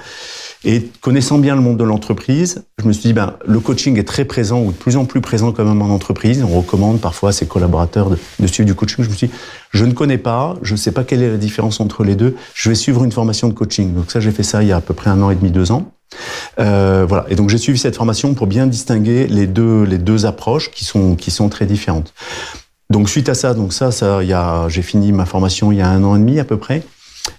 Et 0.66 0.90
connaissant 1.00 1.38
bien 1.38 1.56
le 1.56 1.62
monde 1.62 1.78
de 1.78 1.86
l'entreprise, 1.86 2.66
je 2.80 2.86
me 2.86 2.92
suis 2.92 3.04
dit, 3.04 3.14
ben, 3.14 3.36
le 3.48 3.62
coaching 3.62 3.98
est 3.98 4.04
très 4.04 4.26
présent 4.26 4.62
ou 4.62 4.74
de 4.74 4.78
plus 4.78 4.98
en 4.98 5.06
plus 5.06 5.22
présent 5.22 5.54
quand 5.54 5.64
même 5.64 5.82
en 5.82 5.88
entreprise. 5.88 6.44
On 6.44 6.60
recommande 6.60 7.00
parfois 7.00 7.30
à 7.30 7.32
ses 7.32 7.48
collaborateurs 7.48 8.10
de, 8.10 8.18
de 8.40 8.48
suivre 8.48 8.68
du 8.68 8.76
coaching. 8.76 9.06
Je 9.06 9.10
me 9.10 9.16
suis 9.16 9.28
dit, 9.28 9.34
je 9.72 9.86
ne 9.86 9.94
connais 9.94 10.18
pas, 10.18 10.58
je 10.62 10.74
ne 10.74 10.78
sais 10.78 10.92
pas 10.92 11.06
quelle 11.06 11.24
est 11.24 11.32
la 11.32 11.38
différence 11.38 11.80
entre 11.80 12.04
les 12.04 12.16
deux. 12.16 12.36
Je 12.56 12.68
vais 12.68 12.76
suivre 12.76 13.06
une 13.06 13.12
formation 13.14 13.48
de 13.48 13.54
coaching. 13.54 13.94
Donc 13.94 14.12
ça, 14.12 14.20
j'ai 14.20 14.32
fait 14.32 14.44
ça 14.44 14.62
il 14.62 14.68
y 14.68 14.74
a 14.74 14.78
à 14.78 14.82
peu 14.82 14.94
près 14.94 15.10
un 15.10 15.22
an 15.22 15.30
et 15.32 15.36
demi, 15.36 15.50
deux 15.50 15.72
ans. 15.72 15.89
Euh, 16.60 17.06
voilà. 17.08 17.26
Et 17.30 17.36
donc 17.36 17.50
j'ai 17.50 17.58
suivi 17.58 17.78
cette 17.78 17.96
formation 17.96 18.34
pour 18.34 18.48
bien 18.48 18.68
distinguer 18.68 19.28
les 19.28 19.48
deux 19.48 19.84
les 19.84 19.98
deux 19.98 20.26
approches 20.26 20.72
qui 20.72 20.86
sont 20.86 21.16
qui 21.16 21.32
sont 21.32 21.50
très 21.50 21.66
différentes. 21.66 22.14
Donc 22.90 23.10
suite 23.10 23.30
à 23.30 23.36
ça, 23.36 23.54
donc 23.54 23.72
ça, 23.72 23.92
ça, 23.92 24.24
il 24.24 24.30
y 24.30 24.34
a, 24.34 24.68
j'ai 24.68 24.82
fini 24.82 25.12
ma 25.12 25.26
formation 25.26 25.72
il 25.72 25.78
y 25.78 25.82
a 25.82 25.88
un 25.88 26.04
an 26.04 26.16
et 26.16 26.20
demi 26.20 26.40
à 26.40 26.44
peu 26.44 26.58
près. 26.58 26.84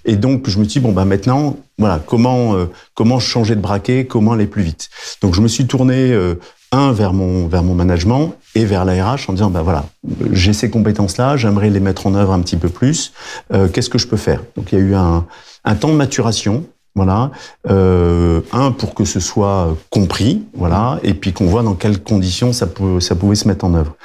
Et 0.05 0.17
donc, 0.17 0.49
je 0.49 0.59
me 0.59 0.65
suis 0.65 0.75
dit, 0.75 0.81
bon, 0.81 0.93
bah, 0.93 1.05
maintenant, 1.05 1.57
voilà, 1.79 2.01
comment, 2.05 2.55
euh, 2.55 2.67
comment 2.95 3.19
changer 3.19 3.57
de 3.57 3.61
braquet, 3.61 4.07
comment 4.07 4.33
aller 4.33 4.47
plus 4.47 4.63
vite? 4.63 4.89
Donc, 5.21 5.35
je 5.35 5.41
me 5.41 5.49
suis 5.49 5.67
tourné, 5.67 6.13
euh, 6.13 6.37
un, 6.73 6.93
vers 6.93 7.13
mon, 7.13 7.49
vers 7.49 7.63
mon 7.63 7.75
management 7.75 8.35
et 8.55 8.65
vers 8.65 8.85
la 8.85 9.05
RH 9.05 9.29
en 9.29 9.33
disant, 9.33 9.51
bah, 9.51 9.63
voilà, 9.63 9.87
j'ai 10.33 10.53
ces 10.53 10.71
compétences-là, 10.71 11.37
j'aimerais 11.37 11.71
les 11.71 11.81
mettre 11.81 12.07
en 12.07 12.15
œuvre 12.15 12.33
un 12.33 12.41
petit 12.41 12.57
peu 12.57 12.69
plus. 12.69 13.13
Euh, 13.53 13.69
Qu'est-ce 13.69 13.91
que 13.91 13.99
je 13.99 14.07
peux 14.07 14.17
faire? 14.17 14.43
Donc, 14.57 14.71
il 14.73 14.79
y 14.79 14.81
a 14.81 14.85
eu 14.85 14.95
un, 14.95 15.27
un 15.65 15.75
temps 15.75 15.89
de 15.89 15.95
maturation. 15.95 16.65
Voilà, 16.97 17.31
euh, 17.69 18.41
un 18.53 18.73
pour 18.73 18.95
que 18.95 19.05
ce 19.05 19.21
soit 19.21 19.77
compris, 19.91 20.43
voilà, 20.55 20.99
et 21.05 21.15
puis 21.15 21.33
qu'on 21.33 21.47
voit 21.47 21.63
dans 21.63 21.75
quelles 21.75 22.03
conditions 22.03 22.53
ça, 22.53 22.67
ça 22.99 23.15
pouvait 23.15 23.37
se 23.37 23.47
mettre 23.47 23.65
en 23.65 23.75
œuvre. 23.75 23.97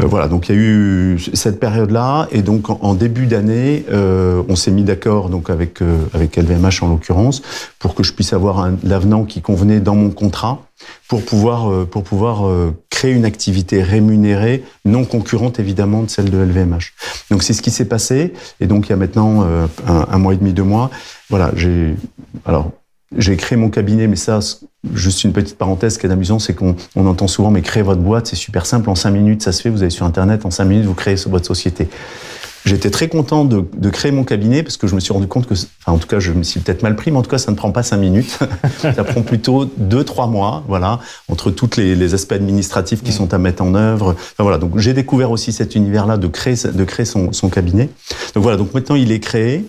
Euh, 0.00 0.06
voilà, 0.06 0.26
donc 0.26 0.48
il 0.48 0.54
y 0.54 0.58
a 0.58 0.60
eu 0.60 1.18
cette 1.34 1.60
période-là, 1.60 2.26
et 2.32 2.40
donc 2.40 2.70
en, 2.70 2.94
début 2.94 3.26
d'année, 3.26 3.84
euh, 3.90 4.42
on 4.48 4.56
s'est 4.56 4.70
mis 4.70 4.84
d'accord 4.84 5.28
donc 5.28 5.50
avec 5.50 5.82
euh, 5.82 5.98
avec 6.14 6.36
LVMH 6.36 6.82
en 6.82 6.88
l'occurrence 6.88 7.42
pour 7.78 7.94
que 7.94 8.02
je 8.02 8.14
puisse 8.14 8.32
avoir 8.32 8.70
l'avenant 8.82 9.24
qui 9.24 9.42
convenait 9.42 9.80
dans 9.80 9.94
mon 9.94 10.08
contrat 10.08 10.62
pour 11.08 11.22
pouvoir 11.22 11.70
euh, 11.70 11.84
pour 11.84 12.04
pouvoir 12.04 12.46
euh, 12.48 12.74
créer 12.88 13.12
une 13.12 13.26
activité 13.26 13.82
rémunérée 13.82 14.64
non 14.86 15.04
concurrente 15.04 15.60
évidemment 15.60 16.04
de 16.04 16.08
celle 16.08 16.30
de 16.30 16.38
LVMH. 16.38 16.94
Donc 17.30 17.42
c'est 17.42 17.52
ce 17.52 17.60
qui 17.60 17.70
s'est 17.70 17.84
passé, 17.84 18.32
et 18.60 18.66
donc 18.66 18.86
il 18.86 18.90
y 18.90 18.92
a 18.94 18.96
maintenant 18.96 19.42
un, 19.42 19.68
un 19.86 20.18
mois 20.18 20.32
et 20.32 20.38
demi, 20.38 20.54
deux 20.54 20.62
mois, 20.62 20.90
voilà, 21.28 21.50
j'ai 21.54 21.94
alors 22.46 22.70
j'ai 23.18 23.36
créé 23.36 23.58
mon 23.58 23.68
cabinet, 23.68 24.06
mais 24.06 24.16
ça, 24.16 24.40
juste 24.92 25.24
une 25.24 25.32
petite 25.32 25.56
parenthèse, 25.56 25.94
ce 25.94 25.98
qui 25.98 26.06
est 26.06 26.10
amusant, 26.10 26.38
c'est 26.38 26.54
qu'on 26.54 26.76
on 26.96 27.06
entend 27.06 27.28
souvent, 27.28 27.50
mais 27.50 27.62
créer 27.62 27.82
votre 27.82 28.00
boîte, 28.00 28.26
c'est 28.26 28.36
super 28.36 28.66
simple, 28.66 28.90
en 28.90 28.94
cinq 28.94 29.10
minutes, 29.10 29.42
ça 29.42 29.52
se 29.52 29.62
fait, 29.62 29.70
vous 29.70 29.82
allez 29.82 29.90
sur 29.90 30.06
Internet, 30.06 30.44
en 30.44 30.50
cinq 30.50 30.64
minutes, 30.64 30.86
vous 30.86 30.94
créez 30.94 31.16
votre 31.26 31.46
société. 31.46 31.88
J'étais 32.64 32.90
très 32.90 33.08
content 33.08 33.44
de, 33.44 33.64
de, 33.76 33.90
créer 33.90 34.12
mon 34.12 34.22
cabinet 34.22 34.62
parce 34.62 34.76
que 34.76 34.86
je 34.86 34.94
me 34.94 35.00
suis 35.00 35.12
rendu 35.12 35.26
compte 35.26 35.46
que, 35.46 35.54
enfin, 35.54 35.92
en 35.92 35.98
tout 35.98 36.06
cas, 36.06 36.20
je 36.20 36.30
me 36.30 36.44
suis 36.44 36.60
peut-être 36.60 36.84
mal 36.84 36.94
pris, 36.94 37.10
mais 37.10 37.18
en 37.18 37.22
tout 37.22 37.30
cas, 37.30 37.38
ça 37.38 37.50
ne 37.50 37.56
prend 37.56 37.72
pas 37.72 37.82
cinq 37.82 37.96
minutes. 37.96 38.38
ça 38.78 39.02
prend 39.02 39.22
plutôt 39.22 39.64
deux, 39.64 40.04
trois 40.04 40.28
mois, 40.28 40.62
voilà, 40.68 41.00
entre 41.28 41.50
tous 41.50 41.76
les, 41.76 41.96
les, 41.96 42.14
aspects 42.14 42.32
administratifs 42.32 43.02
qui 43.02 43.10
mmh. 43.10 43.14
sont 43.14 43.34
à 43.34 43.38
mettre 43.38 43.64
en 43.64 43.74
œuvre. 43.74 44.10
Enfin, 44.12 44.44
voilà. 44.44 44.58
Donc, 44.58 44.78
j'ai 44.78 44.92
découvert 44.92 45.32
aussi 45.32 45.52
cet 45.52 45.74
univers-là 45.74 46.18
de 46.18 46.28
créer, 46.28 46.54
de 46.72 46.84
créer 46.84 47.04
son, 47.04 47.32
son 47.32 47.48
cabinet. 47.48 47.88
Donc, 48.34 48.44
voilà. 48.44 48.56
Donc, 48.56 48.72
maintenant, 48.74 48.94
il 48.94 49.10
est 49.10 49.20
créé. 49.20 49.66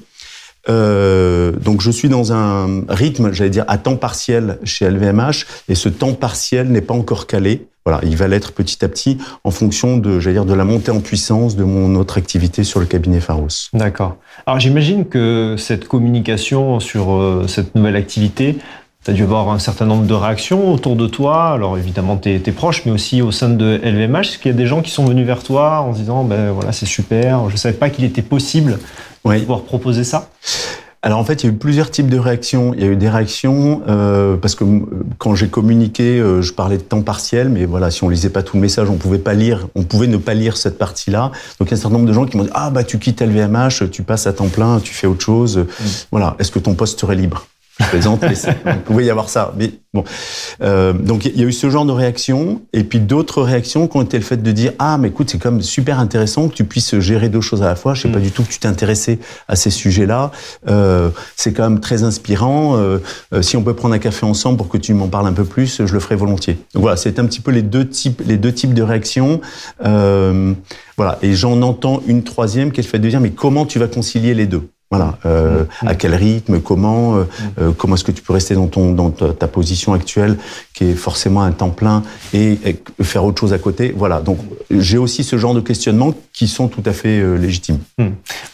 Euh, 0.69 1.51
donc 1.51 1.81
je 1.81 1.91
suis 1.91 2.09
dans 2.09 2.33
un 2.33 2.83
rythme, 2.87 3.31
j'allais 3.31 3.49
dire, 3.49 3.65
à 3.67 3.77
temps 3.77 3.95
partiel 3.95 4.59
chez 4.63 4.89
LVMH, 4.89 5.45
et 5.69 5.75
ce 5.75 5.89
temps 5.89 6.13
partiel 6.13 6.69
n'est 6.69 6.81
pas 6.81 6.93
encore 6.93 7.27
calé. 7.27 7.67
Voilà, 7.85 7.99
il 8.03 8.15
va 8.15 8.29
l'être 8.29 8.53
petit 8.53 8.83
à 8.85 8.87
petit 8.87 9.17
en 9.43 9.51
fonction 9.51 9.97
de, 9.97 10.21
j'allais 10.21 10.35
dire, 10.35 10.45
de 10.45 10.53
la 10.53 10.63
montée 10.63 10.91
en 10.91 11.01
puissance 11.01 11.57
de 11.57 11.65
mon 11.65 11.95
autre 11.95 12.17
activité 12.17 12.63
sur 12.63 12.79
le 12.79 12.85
cabinet 12.85 13.19
Pharos. 13.19 13.69
D'accord. 13.73 14.15
Alors 14.45 14.59
j'imagine 14.61 15.05
que 15.05 15.55
cette 15.57 15.89
communication 15.89 16.79
sur 16.79 17.11
euh, 17.11 17.45
cette 17.47 17.75
nouvelle 17.75 17.97
activité, 17.97 18.57
tu 19.03 19.11
as 19.11 19.13
dû 19.13 19.23
avoir 19.23 19.49
un 19.49 19.59
certain 19.59 19.85
nombre 19.85 20.05
de 20.05 20.13
réactions 20.13 20.71
autour 20.71 20.95
de 20.95 21.07
toi. 21.07 21.49
Alors 21.49 21.77
évidemment, 21.77 22.17
tes, 22.17 22.39
tes 22.39 22.51
proches, 22.51 22.85
mais 22.85 22.91
aussi 22.91 23.21
au 23.21 23.31
sein 23.31 23.49
de 23.49 23.79
LVMH. 23.83 24.19
Est-ce 24.19 24.37
qu'il 24.37 24.51
y 24.51 24.53
a 24.53 24.57
des 24.57 24.67
gens 24.67 24.81
qui 24.81 24.91
sont 24.91 25.05
venus 25.05 25.25
vers 25.25 25.43
toi 25.43 25.81
en 25.81 25.91
disant, 25.91 26.23
ben 26.23 26.51
voilà, 26.51 26.71
c'est 26.71 26.85
super, 26.85 27.49
je 27.49 27.57
savais 27.57 27.75
pas 27.75 27.89
qu'il 27.89 28.05
était 28.05 28.21
possible 28.21 28.79
oui. 29.25 29.39
pouvoir 29.39 29.61
proposer 29.61 30.03
ça? 30.03 30.29
Alors 31.05 31.19
en 31.19 31.25
fait, 31.25 31.43
il 31.43 31.47
y 31.47 31.49
a 31.49 31.51
eu 31.51 31.57
plusieurs 31.57 31.91
types 31.91 32.07
de 32.07 32.17
réactions. 32.17 32.73
Il 32.73 32.81
y 32.81 32.85
a 32.85 32.87
eu 32.87 32.95
des 32.95 33.09
réactions 33.09 33.81
euh, 33.89 34.37
parce 34.37 34.55
que 34.55 34.63
quand 35.17 35.35
j'ai 35.35 35.49
communiqué, 35.49 36.17
euh, 36.17 36.41
je 36.41 36.53
parlais 36.53 36.77
de 36.77 36.81
temps 36.81 37.01
partiel, 37.01 37.49
mais 37.49 37.65
voilà, 37.65 37.91
si 37.91 38.05
on 38.05 38.09
lisait 38.09 38.29
pas 38.29 38.41
tout 38.41 38.55
le 38.55 38.61
message, 38.61 38.89
on 38.89 38.95
pouvait 38.95 39.17
pas 39.17 39.33
lire, 39.33 39.67
on 39.75 39.83
pouvait 39.83 40.07
ne 40.07 40.15
pas 40.15 40.33
lire 40.33 40.55
cette 40.55 40.77
partie-là. 40.77 41.31
Donc 41.59 41.67
il 41.67 41.71
y 41.71 41.73
a 41.73 41.77
un 41.77 41.81
certain 41.81 41.97
nombre 41.97 42.07
de 42.07 42.13
gens 42.13 42.25
qui 42.25 42.37
m'ont 42.37 42.43
dit 42.43 42.51
ah 42.53 42.69
bah 42.69 42.85
tu 42.85 42.99
quittes 42.99 43.21
LVMH, 43.21 43.89
tu 43.91 44.03
passes 44.03 44.27
à 44.27 44.33
temps 44.33 44.47
plein, 44.47 44.79
tu 44.79 44.93
fais 44.93 45.05
autre 45.05 45.25
chose. 45.25 45.57
Mmh. 45.57 45.83
Voilà, 46.11 46.37
est-ce 46.39 46.51
que 46.51 46.59
ton 46.59 46.73
poste 46.73 47.01
serait 47.01 47.15
libre? 47.15 47.47
Je 47.79 47.85
plaisante, 47.87 48.21
mais 48.21 48.35
il 48.67 48.81
pouvait 48.81 49.05
y 49.05 49.09
avoir 49.09 49.29
ça. 49.29 49.53
Mais 49.57 49.71
bon, 49.93 50.03
euh, 50.61 50.93
donc 50.93 51.25
il 51.25 51.39
y 51.39 51.43
a 51.43 51.47
eu 51.47 51.51
ce 51.51 51.69
genre 51.69 51.85
de 51.85 51.91
réaction, 51.91 52.61
et 52.71 52.83
puis 52.83 52.99
d'autres 52.99 53.41
réactions 53.41 53.87
qui 53.87 53.97
ont 53.97 54.03
été 54.03 54.17
le 54.17 54.23
fait 54.23 54.37
de 54.37 54.51
dire 54.51 54.73
ah 54.79 54.97
mais 54.97 55.07
écoute 55.07 55.29
c'est 55.29 55.39
quand 55.39 55.51
même 55.51 55.61
super 55.61 55.99
intéressant 55.99 56.49
que 56.49 56.53
tu 56.53 56.65
puisses 56.65 56.99
gérer 56.99 57.29
deux 57.29 57.41
choses 57.41 57.63
à 57.63 57.67
la 57.67 57.75
fois. 57.75 57.93
Je 57.93 58.03
sais 58.03 58.09
mm. 58.09 58.13
pas 58.13 58.19
du 58.19 58.31
tout 58.31 58.43
que 58.43 58.49
tu 58.49 58.59
t'intéressais 58.59 59.19
à 59.47 59.55
ces 59.55 59.69
sujets-là. 59.69 60.31
Euh, 60.67 61.09
c'est 61.35 61.53
quand 61.53 61.67
même 61.67 61.79
très 61.79 62.03
inspirant. 62.03 62.77
Euh, 62.77 62.99
euh, 63.33 63.41
si 63.41 63.57
on 63.57 63.63
peut 63.63 63.73
prendre 63.73 63.95
un 63.95 63.99
café 63.99 64.25
ensemble 64.25 64.57
pour 64.57 64.69
que 64.69 64.77
tu 64.77 64.93
m'en 64.93 65.07
parles 65.07 65.27
un 65.27 65.33
peu 65.33 65.45
plus, 65.45 65.81
je 65.85 65.93
le 65.93 65.99
ferai 65.99 66.15
volontiers. 66.15 66.57
Donc 66.73 66.81
voilà, 66.81 66.97
c'est 66.97 67.19
un 67.19 67.25
petit 67.25 67.41
peu 67.41 67.51
les 67.51 67.61
deux 67.61 67.87
types, 67.87 68.21
les 68.25 68.37
deux 68.37 68.53
types 68.53 68.73
de 68.73 68.83
réactions. 68.83 69.41
Euh, 69.85 70.53
voilà, 70.97 71.17
et 71.21 71.33
j'en 71.33 71.61
entends 71.61 72.01
une 72.05 72.23
troisième 72.23 72.71
qui 72.71 72.79
est 72.79 72.83
le 72.83 72.89
fait 72.89 72.99
de 72.99 73.09
dire 73.09 73.19
mais 73.19 73.31
comment 73.31 73.65
tu 73.65 73.79
vas 73.79 73.87
concilier 73.87 74.33
les 74.33 74.45
deux? 74.45 74.69
Voilà, 74.93 75.17
euh, 75.25 75.63
mmh. 75.81 75.87
à 75.87 75.95
quel 75.95 76.13
rythme, 76.13 76.59
comment, 76.59 77.15
euh, 77.15 77.23
mmh. 77.23 77.25
euh, 77.61 77.71
comment 77.75 77.95
est-ce 77.95 78.03
que 78.03 78.11
tu 78.11 78.21
peux 78.21 78.31
rester 78.31 78.53
dans 78.53 78.67
ton 78.67 78.93
dans 78.93 79.09
ta, 79.09 79.33
ta, 79.33 79.47
position 79.47 79.91
actuelle, 79.93 80.37
qui 80.75 80.83
est 80.83 80.93
forcément 80.93 81.41
un 81.41 81.51
temps 81.51 81.71
plein, 81.71 82.03
et, 82.31 82.59
et 82.63 82.75
faire 83.01 83.25
autre 83.25 83.39
chose 83.39 83.53
à 83.53 83.57
côté. 83.57 83.91
Voilà. 83.97 84.21
Donc 84.21 84.37
j'ai 84.69 84.99
aussi 84.99 85.23
ce 85.23 85.35
genre 85.35 85.55
de 85.55 85.61
questionnements 85.61 86.13
qui 86.31 86.47
sont 86.47 86.67
tout 86.67 86.83
à 86.85 86.93
fait 86.93 87.19
euh, 87.19 87.37
légitimes. 87.37 87.79
Mmh. 87.97 88.05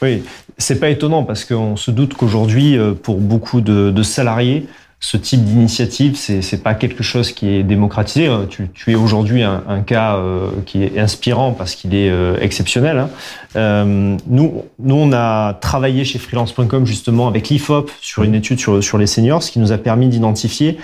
Oui, 0.01 0.23
c'est 0.57 0.79
pas 0.79 0.89
étonnant 0.89 1.23
parce 1.23 1.43
qu'on 1.43 1.75
se 1.75 1.91
doute 1.91 2.13
qu'aujourd'hui, 2.13 2.77
euh, 2.77 2.93
pour 2.93 3.17
beaucoup 3.17 3.59
de, 3.59 3.91
de 3.91 4.03
salariés, 4.03 4.65
ce 5.01 5.15
type 5.15 5.43
d'initiative, 5.45 6.15
c'est 6.17 6.41
c'est 6.41 6.61
pas 6.61 6.73
quelque 6.73 7.03
chose 7.03 7.31
qui 7.31 7.49
est 7.49 7.63
démocratisé. 7.63 8.27
Hein. 8.27 8.47
Tu, 8.49 8.69
tu 8.73 8.91
es 8.91 8.95
aujourd'hui 8.95 9.43
un, 9.43 9.63
un, 9.67 9.81
cas 9.81 10.17
euh, 10.17 10.49
qui 10.65 10.83
est 10.83 10.99
inspirant 10.99 11.53
parce 11.53 11.75
qu'il 11.75 11.95
est 11.95 12.09
euh, 12.09 12.37
exceptionnel. 12.41 12.97
Hein. 12.97 13.09
Euh, 13.55 14.17
nous, 14.27 14.65
nous, 14.77 14.95
on 14.95 15.13
a 15.13 15.53
travaillé 15.53 16.03
chez 16.03 16.19
freelance.com 16.19 16.85
justement 16.85 17.29
avec 17.29 17.47
l'IFOP 17.47 17.89
sur 18.01 18.23
une 18.23 18.35
étude 18.35 18.59
sur 18.59 18.83
sur 18.83 18.97
les 18.97 19.07
seniors, 19.07 19.41
ce 19.41 19.51
qui 19.51 19.59
nous 19.59 19.71
a 19.71 19.77
permis 19.77 20.09
d'identifier 20.09 20.77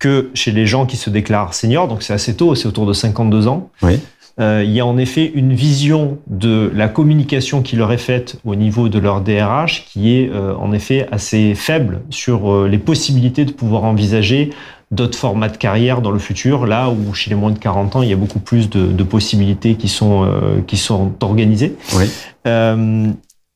que 0.00 0.30
chez 0.34 0.50
les 0.50 0.66
gens 0.66 0.86
qui 0.86 0.96
se 0.96 1.10
déclarent 1.10 1.54
seniors, 1.54 1.86
donc 1.86 2.02
c'est 2.02 2.14
assez 2.14 2.34
tôt, 2.34 2.56
c'est 2.56 2.66
autour 2.66 2.86
de 2.86 2.92
52 2.92 3.46
ans. 3.46 3.70
Oui. 3.82 4.00
Euh, 4.40 4.62
il 4.64 4.70
y 4.70 4.80
a 4.80 4.86
en 4.86 4.96
effet 4.96 5.30
une 5.34 5.52
vision 5.52 6.18
de 6.26 6.70
la 6.74 6.88
communication 6.88 7.62
qui 7.62 7.76
leur 7.76 7.92
est 7.92 7.98
faite 7.98 8.36
au 8.44 8.54
niveau 8.54 8.88
de 8.88 8.98
leur 8.98 9.20
DRH 9.20 9.84
qui 9.86 10.16
est 10.16 10.30
euh, 10.30 10.54
en 10.56 10.72
effet 10.72 11.06
assez 11.12 11.54
faible 11.54 12.00
sur 12.10 12.50
euh, 12.50 12.68
les 12.68 12.78
possibilités 12.78 13.44
de 13.44 13.52
pouvoir 13.52 13.84
envisager 13.84 14.50
d'autres 14.90 15.18
formats 15.18 15.48
de 15.48 15.56
carrière 15.56 16.00
dans 16.00 16.10
le 16.10 16.18
futur, 16.18 16.66
là 16.66 16.90
où 16.90 17.14
chez 17.14 17.30
les 17.30 17.36
moins 17.36 17.50
de 17.50 17.58
40 17.58 17.96
ans, 17.96 18.02
il 18.02 18.08
y 18.08 18.12
a 18.12 18.16
beaucoup 18.16 18.40
plus 18.40 18.70
de, 18.70 18.86
de 18.86 19.02
possibilités 19.04 19.74
qui 19.74 19.88
sont, 19.88 20.24
euh, 20.24 20.60
qui 20.66 20.76
sont 20.76 21.12
organisées. 21.20 21.76
Oui. 21.96 22.06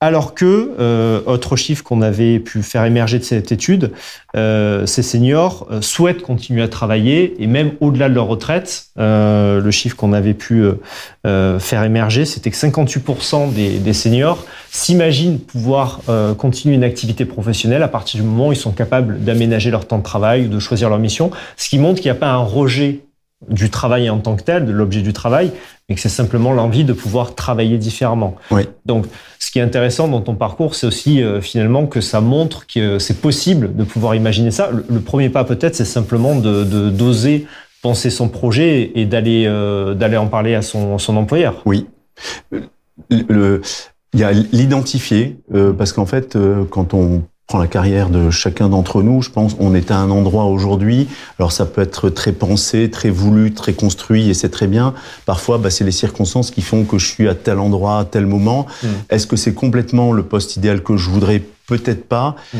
Alors 0.00 0.34
que, 0.34 0.74
euh, 0.78 1.22
autre 1.24 1.56
chiffre 1.56 1.82
qu'on 1.82 2.02
avait 2.02 2.38
pu 2.38 2.62
faire 2.62 2.84
émerger 2.84 3.18
de 3.18 3.24
cette 3.24 3.52
étude, 3.52 3.92
euh, 4.36 4.84
ces 4.84 5.02
seniors 5.02 5.66
euh, 5.70 5.80
souhaitent 5.80 6.20
continuer 6.20 6.62
à 6.62 6.68
travailler 6.68 7.42
et 7.42 7.46
même 7.46 7.72
au-delà 7.80 8.10
de 8.10 8.14
leur 8.14 8.26
retraite, 8.26 8.88
euh, 8.98 9.62
le 9.62 9.70
chiffre 9.70 9.96
qu'on 9.96 10.12
avait 10.12 10.34
pu 10.34 10.64
faire 11.24 11.84
émerger, 11.84 12.26
c'était 12.26 12.50
que 12.50 12.56
58% 12.56 13.54
des, 13.54 13.78
des, 13.78 13.92
seniors 13.94 14.44
s'imaginent 14.70 15.38
pouvoir 15.38 16.00
continuer 16.36 16.74
une 16.74 16.84
activité 16.84 17.24
professionnelle 17.24 17.82
à 17.82 17.88
partir 17.88 18.20
du 18.20 18.26
moment 18.26 18.48
où 18.48 18.52
ils 18.52 18.56
sont 18.56 18.72
capables 18.72 19.20
d'aménager 19.20 19.70
leur 19.70 19.86
temps 19.86 19.98
de 19.98 20.02
travail 20.02 20.46
ou 20.46 20.48
de 20.48 20.58
choisir 20.58 20.90
leur 20.90 20.98
mission, 20.98 21.30
ce 21.56 21.70
qui 21.70 21.78
montre 21.78 22.02
qu'il 22.02 22.10
n'y 22.10 22.16
a 22.16 22.20
pas 22.20 22.30
un 22.30 22.42
rejet 22.42 23.03
du 23.48 23.70
travail 23.70 24.10
en 24.10 24.18
tant 24.18 24.36
que 24.36 24.42
tel, 24.42 24.66
de 24.66 24.72
l'objet 24.72 25.02
du 25.02 25.12
travail, 25.12 25.52
mais 25.88 25.94
que 25.94 26.00
c'est 26.00 26.08
simplement 26.08 26.52
l'envie 26.52 26.84
de 26.84 26.92
pouvoir 26.92 27.34
travailler 27.34 27.78
différemment. 27.78 28.36
Oui. 28.50 28.62
Donc, 28.86 29.06
ce 29.38 29.50
qui 29.50 29.58
est 29.58 29.62
intéressant 29.62 30.08
dans 30.08 30.20
ton 30.20 30.34
parcours, 30.34 30.74
c'est 30.74 30.86
aussi 30.86 31.22
euh, 31.22 31.40
finalement 31.40 31.86
que 31.86 32.00
ça 32.00 32.20
montre 32.20 32.66
que 32.66 32.98
c'est 32.98 33.20
possible 33.20 33.76
de 33.76 33.84
pouvoir 33.84 34.14
imaginer 34.14 34.50
ça. 34.50 34.70
Le, 34.70 34.84
le 34.88 35.00
premier 35.00 35.28
pas 35.28 35.44
peut-être, 35.44 35.74
c'est 35.74 35.84
simplement 35.84 36.36
de 36.36 36.64
d'oser 36.90 37.46
penser 37.82 38.10
son 38.10 38.28
projet 38.28 38.92
et 38.94 39.04
d'aller 39.04 39.44
euh, 39.46 39.94
d'aller 39.94 40.16
en 40.16 40.26
parler 40.26 40.54
à 40.54 40.62
son, 40.62 40.98
son 40.98 41.16
employeur. 41.16 41.62
Oui. 41.66 41.86
Le, 42.50 42.62
le, 43.10 43.60
il 44.14 44.20
y 44.20 44.24
a 44.24 44.32
l'identifier, 44.32 45.38
euh, 45.54 45.72
parce 45.72 45.92
qu'en 45.92 46.06
fait, 46.06 46.38
quand 46.70 46.94
on 46.94 47.22
prend 47.46 47.58
la 47.58 47.66
carrière 47.66 48.08
de 48.08 48.30
chacun 48.30 48.68
d'entre 48.70 49.02
nous, 49.02 49.20
je 49.20 49.30
pense 49.30 49.54
on 49.58 49.74
est 49.74 49.90
à 49.90 49.98
un 49.98 50.10
endroit 50.10 50.44
aujourd'hui. 50.44 51.08
Alors 51.38 51.52
ça 51.52 51.66
peut 51.66 51.82
être 51.82 52.08
très 52.08 52.32
pensé, 52.32 52.90
très 52.90 53.10
voulu, 53.10 53.52
très 53.52 53.74
construit 53.74 54.30
et 54.30 54.34
c'est 54.34 54.48
très 54.48 54.66
bien. 54.66 54.94
Parfois, 55.26 55.58
bah, 55.58 55.70
c'est 55.70 55.84
les 55.84 55.90
circonstances 55.90 56.50
qui 56.50 56.62
font 56.62 56.84
que 56.84 56.98
je 56.98 57.06
suis 57.06 57.28
à 57.28 57.34
tel 57.34 57.58
endroit, 57.58 57.98
à 57.98 58.04
tel 58.04 58.26
moment. 58.26 58.66
Mmh. 58.82 58.86
Est-ce 59.10 59.26
que 59.26 59.36
c'est 59.36 59.54
complètement 59.54 60.12
le 60.12 60.22
poste 60.22 60.56
idéal 60.56 60.82
que 60.82 60.96
je 60.96 61.10
voudrais? 61.10 61.42
Peut-être 61.66 62.06
pas. 62.08 62.36
Mmh. 62.52 62.58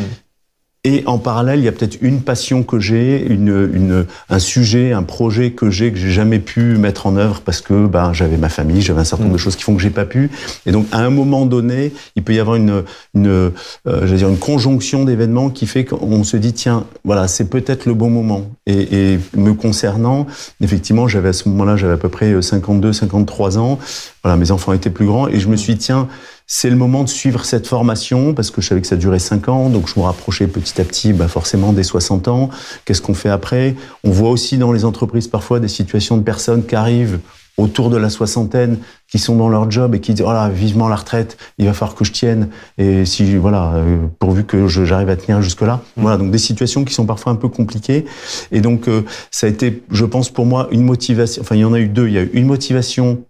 Et 0.87 1.03
en 1.07 1.17
parallèle, 1.17 1.61
il 1.61 1.65
y 1.65 1.69
a 1.69 1.73
peut-être 1.73 1.97
une 2.03 2.21
passion 2.21 2.63
que 2.63 2.79
j'ai, 2.79 3.25
une, 3.25 3.71
une, 3.73 4.05
un 4.29 4.39
sujet, 4.39 4.93
un 4.93 5.03
projet 5.03 5.53
que 5.53 5.71
j'ai 5.71 5.91
que 5.91 5.97
j'ai 5.97 6.11
jamais 6.11 6.41
pu 6.41 6.77
mettre 6.77 7.07
en 7.07 7.17
œuvre 7.17 7.41
parce 7.41 7.63
que 7.63 7.87
ben, 7.87 8.13
j'avais 8.13 8.37
ma 8.37 8.51
famille, 8.51 8.83
j'avais 8.83 9.01
un 9.01 9.05
certain 9.05 9.25
nombre 9.25 9.37
de 9.37 9.41
choses 9.41 9.57
qui 9.57 9.63
font 9.63 9.75
que 9.75 9.81
j'ai 9.81 9.89
pas 9.89 10.05
pu. 10.05 10.31
Et 10.67 10.73
donc, 10.73 10.87
à 10.93 10.99
un 10.99 11.09
moment 11.09 11.47
donné, 11.47 11.95
il 12.17 12.23
peut 12.23 12.35
y 12.35 12.39
avoir 12.39 12.57
une, 12.57 12.85
une, 13.15 13.53
euh, 13.87 14.15
dire 14.15 14.29
une 14.29 14.37
conjonction 14.37 15.05
d'événements 15.07 15.49
qui 15.49 15.67
fait 15.67 15.87
qu'on 15.87 16.23
se 16.23 16.37
dit 16.37 16.53
tiens, 16.53 16.85
voilà, 17.03 17.29
c'est 17.29 17.49
peut-être 17.49 17.87
le 17.87 17.95
bon 17.95 18.11
moment. 18.11 18.51
Et, 18.67 19.15
et 19.15 19.21
me 19.39 19.55
concernant, 19.55 20.27
effectivement, 20.61 21.09
j'avais 21.09 21.31
à 21.31 21.33
ce 21.33 21.49
moment-là, 21.49 21.77
j'avais 21.79 21.95
à 21.95 21.99
peu 21.99 22.11
près 22.11 22.43
52, 22.43 22.93
53 22.93 23.57
ans. 23.57 23.79
Voilà, 24.23 24.37
mes 24.37 24.51
enfants 24.51 24.75
étaient 24.75 24.91
plus 24.91 25.07
grands 25.07 25.29
et 25.29 25.41
je 25.41 25.49
me 25.49 25.57
suis 25.57 25.75
dit 25.75 25.81
tiens 25.81 26.09
c'est 26.47 26.69
le 26.69 26.77
moment 26.77 27.05
de 27.05 27.09
suivre 27.09 27.45
cette 27.45 27.67
formation 27.67 28.35
parce 28.35 28.51
que 28.51 28.61
je 28.61 28.69
savais 28.69 28.81
que 28.81 28.87
ça 28.87 28.97
durait 28.97 29.19
5 29.19 29.49
ans, 29.49 29.69
donc 29.71 29.89
je 29.89 29.99
me 29.99 30.05
rapprochais 30.05 30.47
petit 30.47 30.81
à 30.81 30.85
petit 30.85 31.13
bah 31.13 31.29
forcément 31.29 31.73
des 31.73 31.83
60 31.83 32.29
ans. 32.29 32.51
Qu'est-ce 32.85 33.01
qu'on 33.01 33.15
fait 33.15 33.31
après? 33.31 33.75
On 34.03 34.11
voit 34.11 34.31
aussi 34.31 34.59
dans 34.59 34.73
les 34.73 34.85
entreprises 34.85 35.29
parfois 35.29 35.59
des 35.61 35.69
situations 35.69 36.17
de 36.19 36.23
personnes 36.23 36.65
qui 36.67 36.75
arrivent 36.75 37.21
autour 37.57 37.89
de 37.89 37.97
la 37.97 38.11
soixantaine, 38.11 38.79
qui 39.09 39.19
sont 39.19 39.37
dans 39.37 39.49
leur 39.49 39.71
job 39.71 39.95
et 39.95 40.01
qui 40.01 40.13
disent 40.13 40.25
voilà 40.25 40.51
oh 40.51 40.55
vivement 40.55 40.89
la 40.89 40.97
retraite, 40.97 41.39
il 41.59 41.67
va 41.67 41.73
falloir 41.73 41.95
que 41.95 42.05
je 42.05 42.13
tienne 42.13 42.49
et 42.79 43.05
si 43.07 43.37
voilà 43.37 43.75
euh, 43.77 44.07
pourvu 44.19 44.45
que 44.45 44.67
j'arrive 44.67 45.09
à 45.09 45.17
tenir 45.17 45.41
jusque 45.41 45.63
là. 45.63 45.77
Mmh. 45.97 46.03
Voilà 46.03 46.17
donc 46.19 46.31
des 46.31 46.39
situations 46.39 46.85
qui 46.85 46.93
sont 46.93 47.07
parfois 47.07 47.33
un 47.33 47.37
peu 47.37 47.49
compliquées 47.49 48.05
et 48.51 48.61
donc 48.61 48.89
euh, 48.89 49.03
ça 49.31 49.47
a 49.47 49.51
été 49.51 49.83
je 49.91 50.05
pense 50.05 50.31
pour 50.31 50.47
moi 50.47 50.69
une 50.73 50.83
motivation. 50.83 51.43
Enfin 51.43 51.55
il 51.55 51.61
y 51.61 51.65
en 51.65 51.73
a 51.73 51.79
eu 51.79 51.89
deux. 51.89 52.09
Il 52.09 52.15
y 52.15 52.19
a 52.19 52.23
eu 52.23 52.31
une 52.35 52.47
motivation 52.47 53.23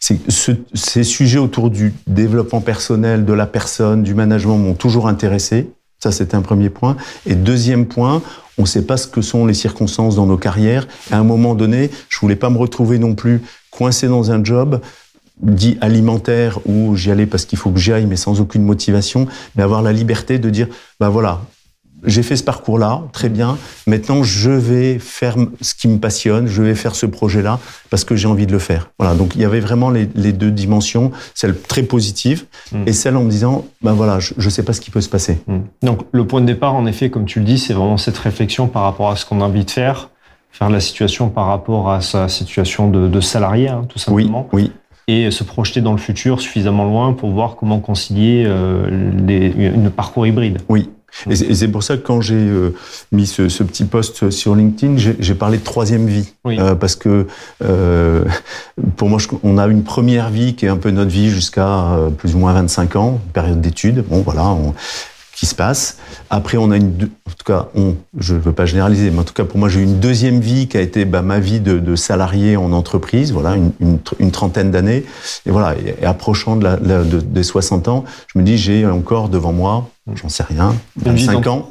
ce, 0.00 0.52
ces 0.74 1.04
sujets 1.04 1.38
autour 1.38 1.70
du 1.70 1.94
développement 2.06 2.60
personnel, 2.60 3.24
de 3.24 3.32
la 3.32 3.46
personne, 3.46 4.02
du 4.02 4.14
management 4.14 4.58
m'ont 4.58 4.74
toujours 4.74 5.08
intéressé. 5.08 5.70
Ça, 5.98 6.12
c'était 6.12 6.36
un 6.36 6.42
premier 6.42 6.68
point. 6.68 6.96
Et 7.24 7.34
deuxième 7.34 7.86
point, 7.86 8.22
on 8.58 8.62
ne 8.62 8.66
sait 8.66 8.82
pas 8.82 8.96
ce 8.96 9.06
que 9.06 9.22
sont 9.22 9.46
les 9.46 9.54
circonstances 9.54 10.16
dans 10.16 10.26
nos 10.26 10.36
carrières. 10.36 10.86
À 11.10 11.18
un 11.18 11.24
moment 11.24 11.54
donné, 11.54 11.90
je 12.08 12.18
voulais 12.20 12.36
pas 12.36 12.50
me 12.50 12.58
retrouver 12.58 12.98
non 12.98 13.14
plus 13.14 13.42
coincé 13.70 14.08
dans 14.08 14.30
un 14.30 14.44
job 14.44 14.80
dit 15.42 15.76
alimentaire 15.80 16.58
où 16.66 16.96
j'y 16.96 17.10
allais 17.10 17.26
parce 17.26 17.44
qu'il 17.44 17.58
faut 17.58 17.70
que 17.70 17.78
j'y 17.78 17.92
aille, 17.92 18.06
mais 18.06 18.16
sans 18.16 18.40
aucune 18.40 18.62
motivation, 18.62 19.26
mais 19.54 19.62
avoir 19.62 19.82
la 19.82 19.92
liberté 19.92 20.38
de 20.38 20.48
dire, 20.48 20.68
ben 20.98 21.10
voilà, 21.10 21.42
j'ai 22.06 22.22
fait 22.22 22.36
ce 22.36 22.44
parcours-là, 22.44 23.02
très 23.12 23.28
bien. 23.28 23.58
Maintenant, 23.86 24.22
je 24.22 24.50
vais 24.50 24.98
faire 24.98 25.36
ce 25.60 25.74
qui 25.74 25.88
me 25.88 25.98
passionne, 25.98 26.46
je 26.46 26.62
vais 26.62 26.74
faire 26.74 26.94
ce 26.94 27.06
projet-là 27.06 27.58
parce 27.90 28.04
que 28.04 28.16
j'ai 28.16 28.28
envie 28.28 28.46
de 28.46 28.52
le 28.52 28.58
faire. 28.58 28.90
Voilà. 28.98 29.14
Donc, 29.14 29.34
il 29.34 29.40
y 29.40 29.44
avait 29.44 29.60
vraiment 29.60 29.90
les, 29.90 30.08
les 30.14 30.32
deux 30.32 30.50
dimensions, 30.50 31.10
celle 31.34 31.60
très 31.60 31.82
positive 31.82 32.46
mmh. 32.72 32.82
et 32.86 32.92
celle 32.92 33.16
en 33.16 33.24
me 33.24 33.30
disant, 33.30 33.64
ben 33.82 33.92
voilà, 33.92 34.18
je 34.20 34.32
ne 34.36 34.50
sais 34.50 34.62
pas 34.62 34.72
ce 34.72 34.80
qui 34.80 34.90
peut 34.90 35.00
se 35.00 35.08
passer. 35.08 35.38
Mmh. 35.46 35.58
Donc, 35.82 36.02
le 36.12 36.26
point 36.26 36.40
de 36.40 36.46
départ, 36.46 36.74
en 36.74 36.86
effet, 36.86 37.10
comme 37.10 37.26
tu 37.26 37.40
le 37.40 37.44
dis, 37.44 37.58
c'est 37.58 37.74
vraiment 37.74 37.98
cette 37.98 38.18
réflexion 38.18 38.68
par 38.68 38.82
rapport 38.82 39.10
à 39.10 39.16
ce 39.16 39.26
qu'on 39.26 39.40
a 39.40 39.44
envie 39.44 39.64
de 39.64 39.70
faire, 39.70 40.10
faire 40.50 40.70
la 40.70 40.80
situation 40.80 41.28
par 41.28 41.46
rapport 41.46 41.90
à 41.90 42.00
sa 42.00 42.28
situation 42.28 42.88
de, 42.88 43.08
de 43.08 43.20
salarié, 43.20 43.68
hein, 43.68 43.84
tout 43.88 43.98
simplement. 43.98 44.48
Oui, 44.52 44.64
oui 44.64 44.72
et 45.08 45.30
se 45.30 45.44
projeter 45.44 45.80
dans 45.80 45.92
le 45.92 45.98
futur 45.98 46.40
suffisamment 46.40 46.84
loin 46.84 47.12
pour 47.12 47.30
voir 47.30 47.56
comment 47.56 47.78
concilier 47.78 48.44
euh, 48.44 48.90
les, 49.24 49.46
une 49.46 49.90
parcours 49.90 50.26
hybride. 50.26 50.58
Oui, 50.68 50.90
et 51.28 51.54
c'est 51.54 51.68
pour 51.68 51.82
ça 51.82 51.96
que 51.96 52.02
quand 52.02 52.20
j'ai 52.20 52.34
euh, 52.34 52.74
mis 53.12 53.26
ce, 53.26 53.48
ce, 53.48 53.62
petit 53.62 53.84
post 53.84 54.30
sur 54.30 54.54
LinkedIn, 54.54 54.96
j'ai 54.96 55.34
parlé 55.34 55.58
de 55.58 55.64
troisième 55.64 56.06
vie. 56.06 56.32
Oui. 56.44 56.58
Euh, 56.60 56.74
parce 56.74 56.96
que 56.96 57.26
euh, 57.64 58.24
pour 58.96 59.08
moi, 59.08 59.18
je, 59.18 59.28
on 59.42 59.58
a 59.58 59.66
une 59.66 59.84
première 59.84 60.30
vie 60.30 60.54
qui 60.54 60.66
est 60.66 60.68
un 60.68 60.76
peu 60.76 60.90
notre 60.90 61.10
vie 61.10 61.30
jusqu'à 61.30 61.94
euh, 61.94 62.10
plus 62.10 62.34
ou 62.34 62.38
moins 62.38 62.52
25 62.52 62.96
ans, 62.96 63.20
période 63.32 63.60
d'études. 63.60 64.04
Bon, 64.08 64.22
voilà, 64.22 64.44
on, 64.44 64.74
qui 65.36 65.44
se 65.44 65.54
passe. 65.54 65.98
Après, 66.30 66.56
on 66.56 66.70
a 66.70 66.76
une, 66.76 67.10
en 67.26 67.30
tout 67.30 67.44
cas, 67.44 67.68
on, 67.76 67.94
je 68.18 68.34
ne 68.34 68.40
veux 68.40 68.52
pas 68.52 68.64
généraliser, 68.64 69.10
mais 69.10 69.18
en 69.18 69.24
tout 69.24 69.34
cas, 69.34 69.44
pour 69.44 69.58
moi, 69.58 69.68
j'ai 69.68 69.80
eu 69.80 69.84
une 69.84 70.00
deuxième 70.00 70.40
vie 70.40 70.66
qui 70.66 70.78
a 70.78 70.80
été 70.80 71.04
bah, 71.04 71.20
ma 71.20 71.38
vie 71.38 71.60
de, 71.60 71.78
de, 71.78 71.94
salarié 71.94 72.56
en 72.56 72.72
entreprise, 72.72 73.32
voilà, 73.32 73.54
une, 73.54 73.70
une, 73.78 73.98
une 74.18 74.30
trentaine 74.30 74.70
d'années. 74.70 75.04
Et 75.44 75.50
voilà, 75.50 75.76
et, 75.78 76.04
approchant 76.06 76.56
de 76.56 76.64
la, 76.64 76.76
de, 76.76 77.20
des 77.20 77.42
60 77.42 77.86
ans, 77.88 78.04
je 78.28 78.38
me 78.38 78.44
dis, 78.44 78.56
j'ai 78.56 78.86
encore 78.86 79.28
devant 79.28 79.52
moi, 79.52 79.90
j'en 80.14 80.30
sais 80.30 80.42
rien, 80.42 80.74
25 80.96 81.46
ans. 81.48 81.68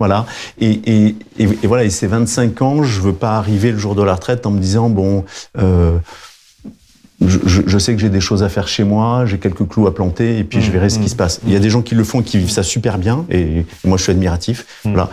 Voilà. 0.00 0.26
Et, 0.58 0.70
et, 0.70 1.16
et, 1.38 1.44
et, 1.44 1.66
voilà, 1.68 1.84
et 1.84 1.90
ces 1.90 2.08
25 2.08 2.60
ans, 2.62 2.82
je 2.82 3.00
veux 3.00 3.14
pas 3.14 3.36
arriver 3.38 3.70
le 3.70 3.78
jour 3.78 3.94
de 3.94 4.02
la 4.02 4.14
retraite 4.14 4.46
en 4.46 4.50
me 4.50 4.58
disant, 4.58 4.90
bon, 4.90 5.24
euh, 5.58 5.96
je, 7.24 7.38
je, 7.46 7.62
je, 7.66 7.78
sais 7.78 7.94
que 7.94 8.00
j'ai 8.00 8.10
des 8.10 8.20
choses 8.20 8.42
à 8.42 8.48
faire 8.48 8.68
chez 8.68 8.84
moi, 8.84 9.24
j'ai 9.26 9.38
quelques 9.38 9.66
clous 9.66 9.86
à 9.86 9.94
planter 9.94 10.38
et 10.38 10.44
puis 10.44 10.58
mmh, 10.58 10.62
je 10.62 10.70
verrai 10.70 10.86
mmh, 10.86 10.90
ce 10.90 10.98
qui 10.98 11.08
se 11.08 11.16
passe. 11.16 11.38
Mmh. 11.38 11.46
Il 11.46 11.52
y 11.52 11.56
a 11.56 11.60
des 11.60 11.70
gens 11.70 11.82
qui 11.82 11.94
le 11.94 12.04
font 12.04 12.20
et 12.20 12.24
qui 12.24 12.38
vivent 12.38 12.50
ça 12.50 12.62
super 12.62 12.98
bien 12.98 13.24
et, 13.30 13.64
moi 13.84 13.96
je 13.96 14.02
suis 14.02 14.12
admiratif. 14.12 14.66
Voilà, 14.84 15.10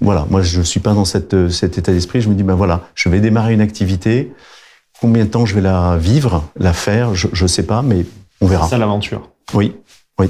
voilà. 0.00 0.26
Moi 0.30 0.42
je 0.42 0.60
suis 0.62 0.80
pas 0.80 0.94
dans 0.94 1.04
cette, 1.04 1.48
cet 1.48 1.78
état 1.78 1.92
d'esprit. 1.92 2.20
Je 2.20 2.28
me 2.28 2.34
dis 2.34 2.42
ben 2.42 2.54
voilà, 2.54 2.88
je 2.94 3.08
vais 3.08 3.20
démarrer 3.20 3.54
une 3.54 3.60
activité. 3.60 4.32
Combien 5.00 5.24
de 5.24 5.30
temps 5.30 5.46
je 5.46 5.54
vais 5.54 5.60
la 5.60 5.96
vivre, 5.96 6.48
la 6.56 6.72
faire, 6.72 7.14
je, 7.14 7.28
je 7.32 7.46
sais 7.46 7.64
pas, 7.64 7.82
mais 7.82 8.04
on 8.40 8.46
verra. 8.46 8.64
C'est 8.64 8.70
ça 8.70 8.78
l'aventure. 8.78 9.30
Oui, 9.54 9.74
oui. 10.18 10.28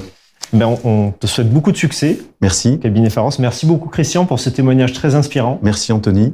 Ben, 0.53 0.77
on 0.83 1.11
te 1.11 1.25
souhaite 1.25 1.51
beaucoup 1.51 1.71
de 1.71 1.77
succès. 1.77 2.19
Merci. 2.39 2.79
Cabinet 2.79 3.09
Pharos. 3.09 3.31
Merci 3.39 3.65
beaucoup, 3.65 3.89
Christian, 3.89 4.25
pour 4.25 4.39
ce 4.39 4.49
témoignage 4.49 4.93
très 4.93 5.15
inspirant. 5.15 5.59
Merci, 5.63 5.91
Anthony. 5.91 6.33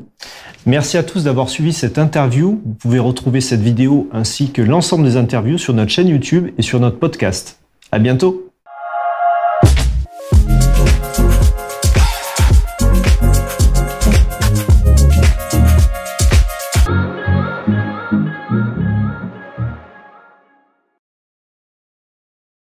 Merci 0.66 0.98
à 0.98 1.04
tous 1.04 1.24
d'avoir 1.24 1.48
suivi 1.50 1.72
cette 1.72 1.98
interview. 1.98 2.62
Vous 2.66 2.74
pouvez 2.74 3.00
retrouver 3.00 3.40
cette 3.40 3.62
vidéo 3.62 4.10
ainsi 4.12 4.52
que 4.52 4.62
l'ensemble 4.62 5.06
des 5.06 5.16
interviews 5.16 5.58
sur 5.58 5.74
notre 5.74 5.92
chaîne 5.92 6.10
YouTube 6.10 6.50
et 6.58 6.62
sur 6.62 6.80
notre 6.82 7.00
podcast. 7.00 7.60
À 7.92 8.00
bientôt. 8.00 8.49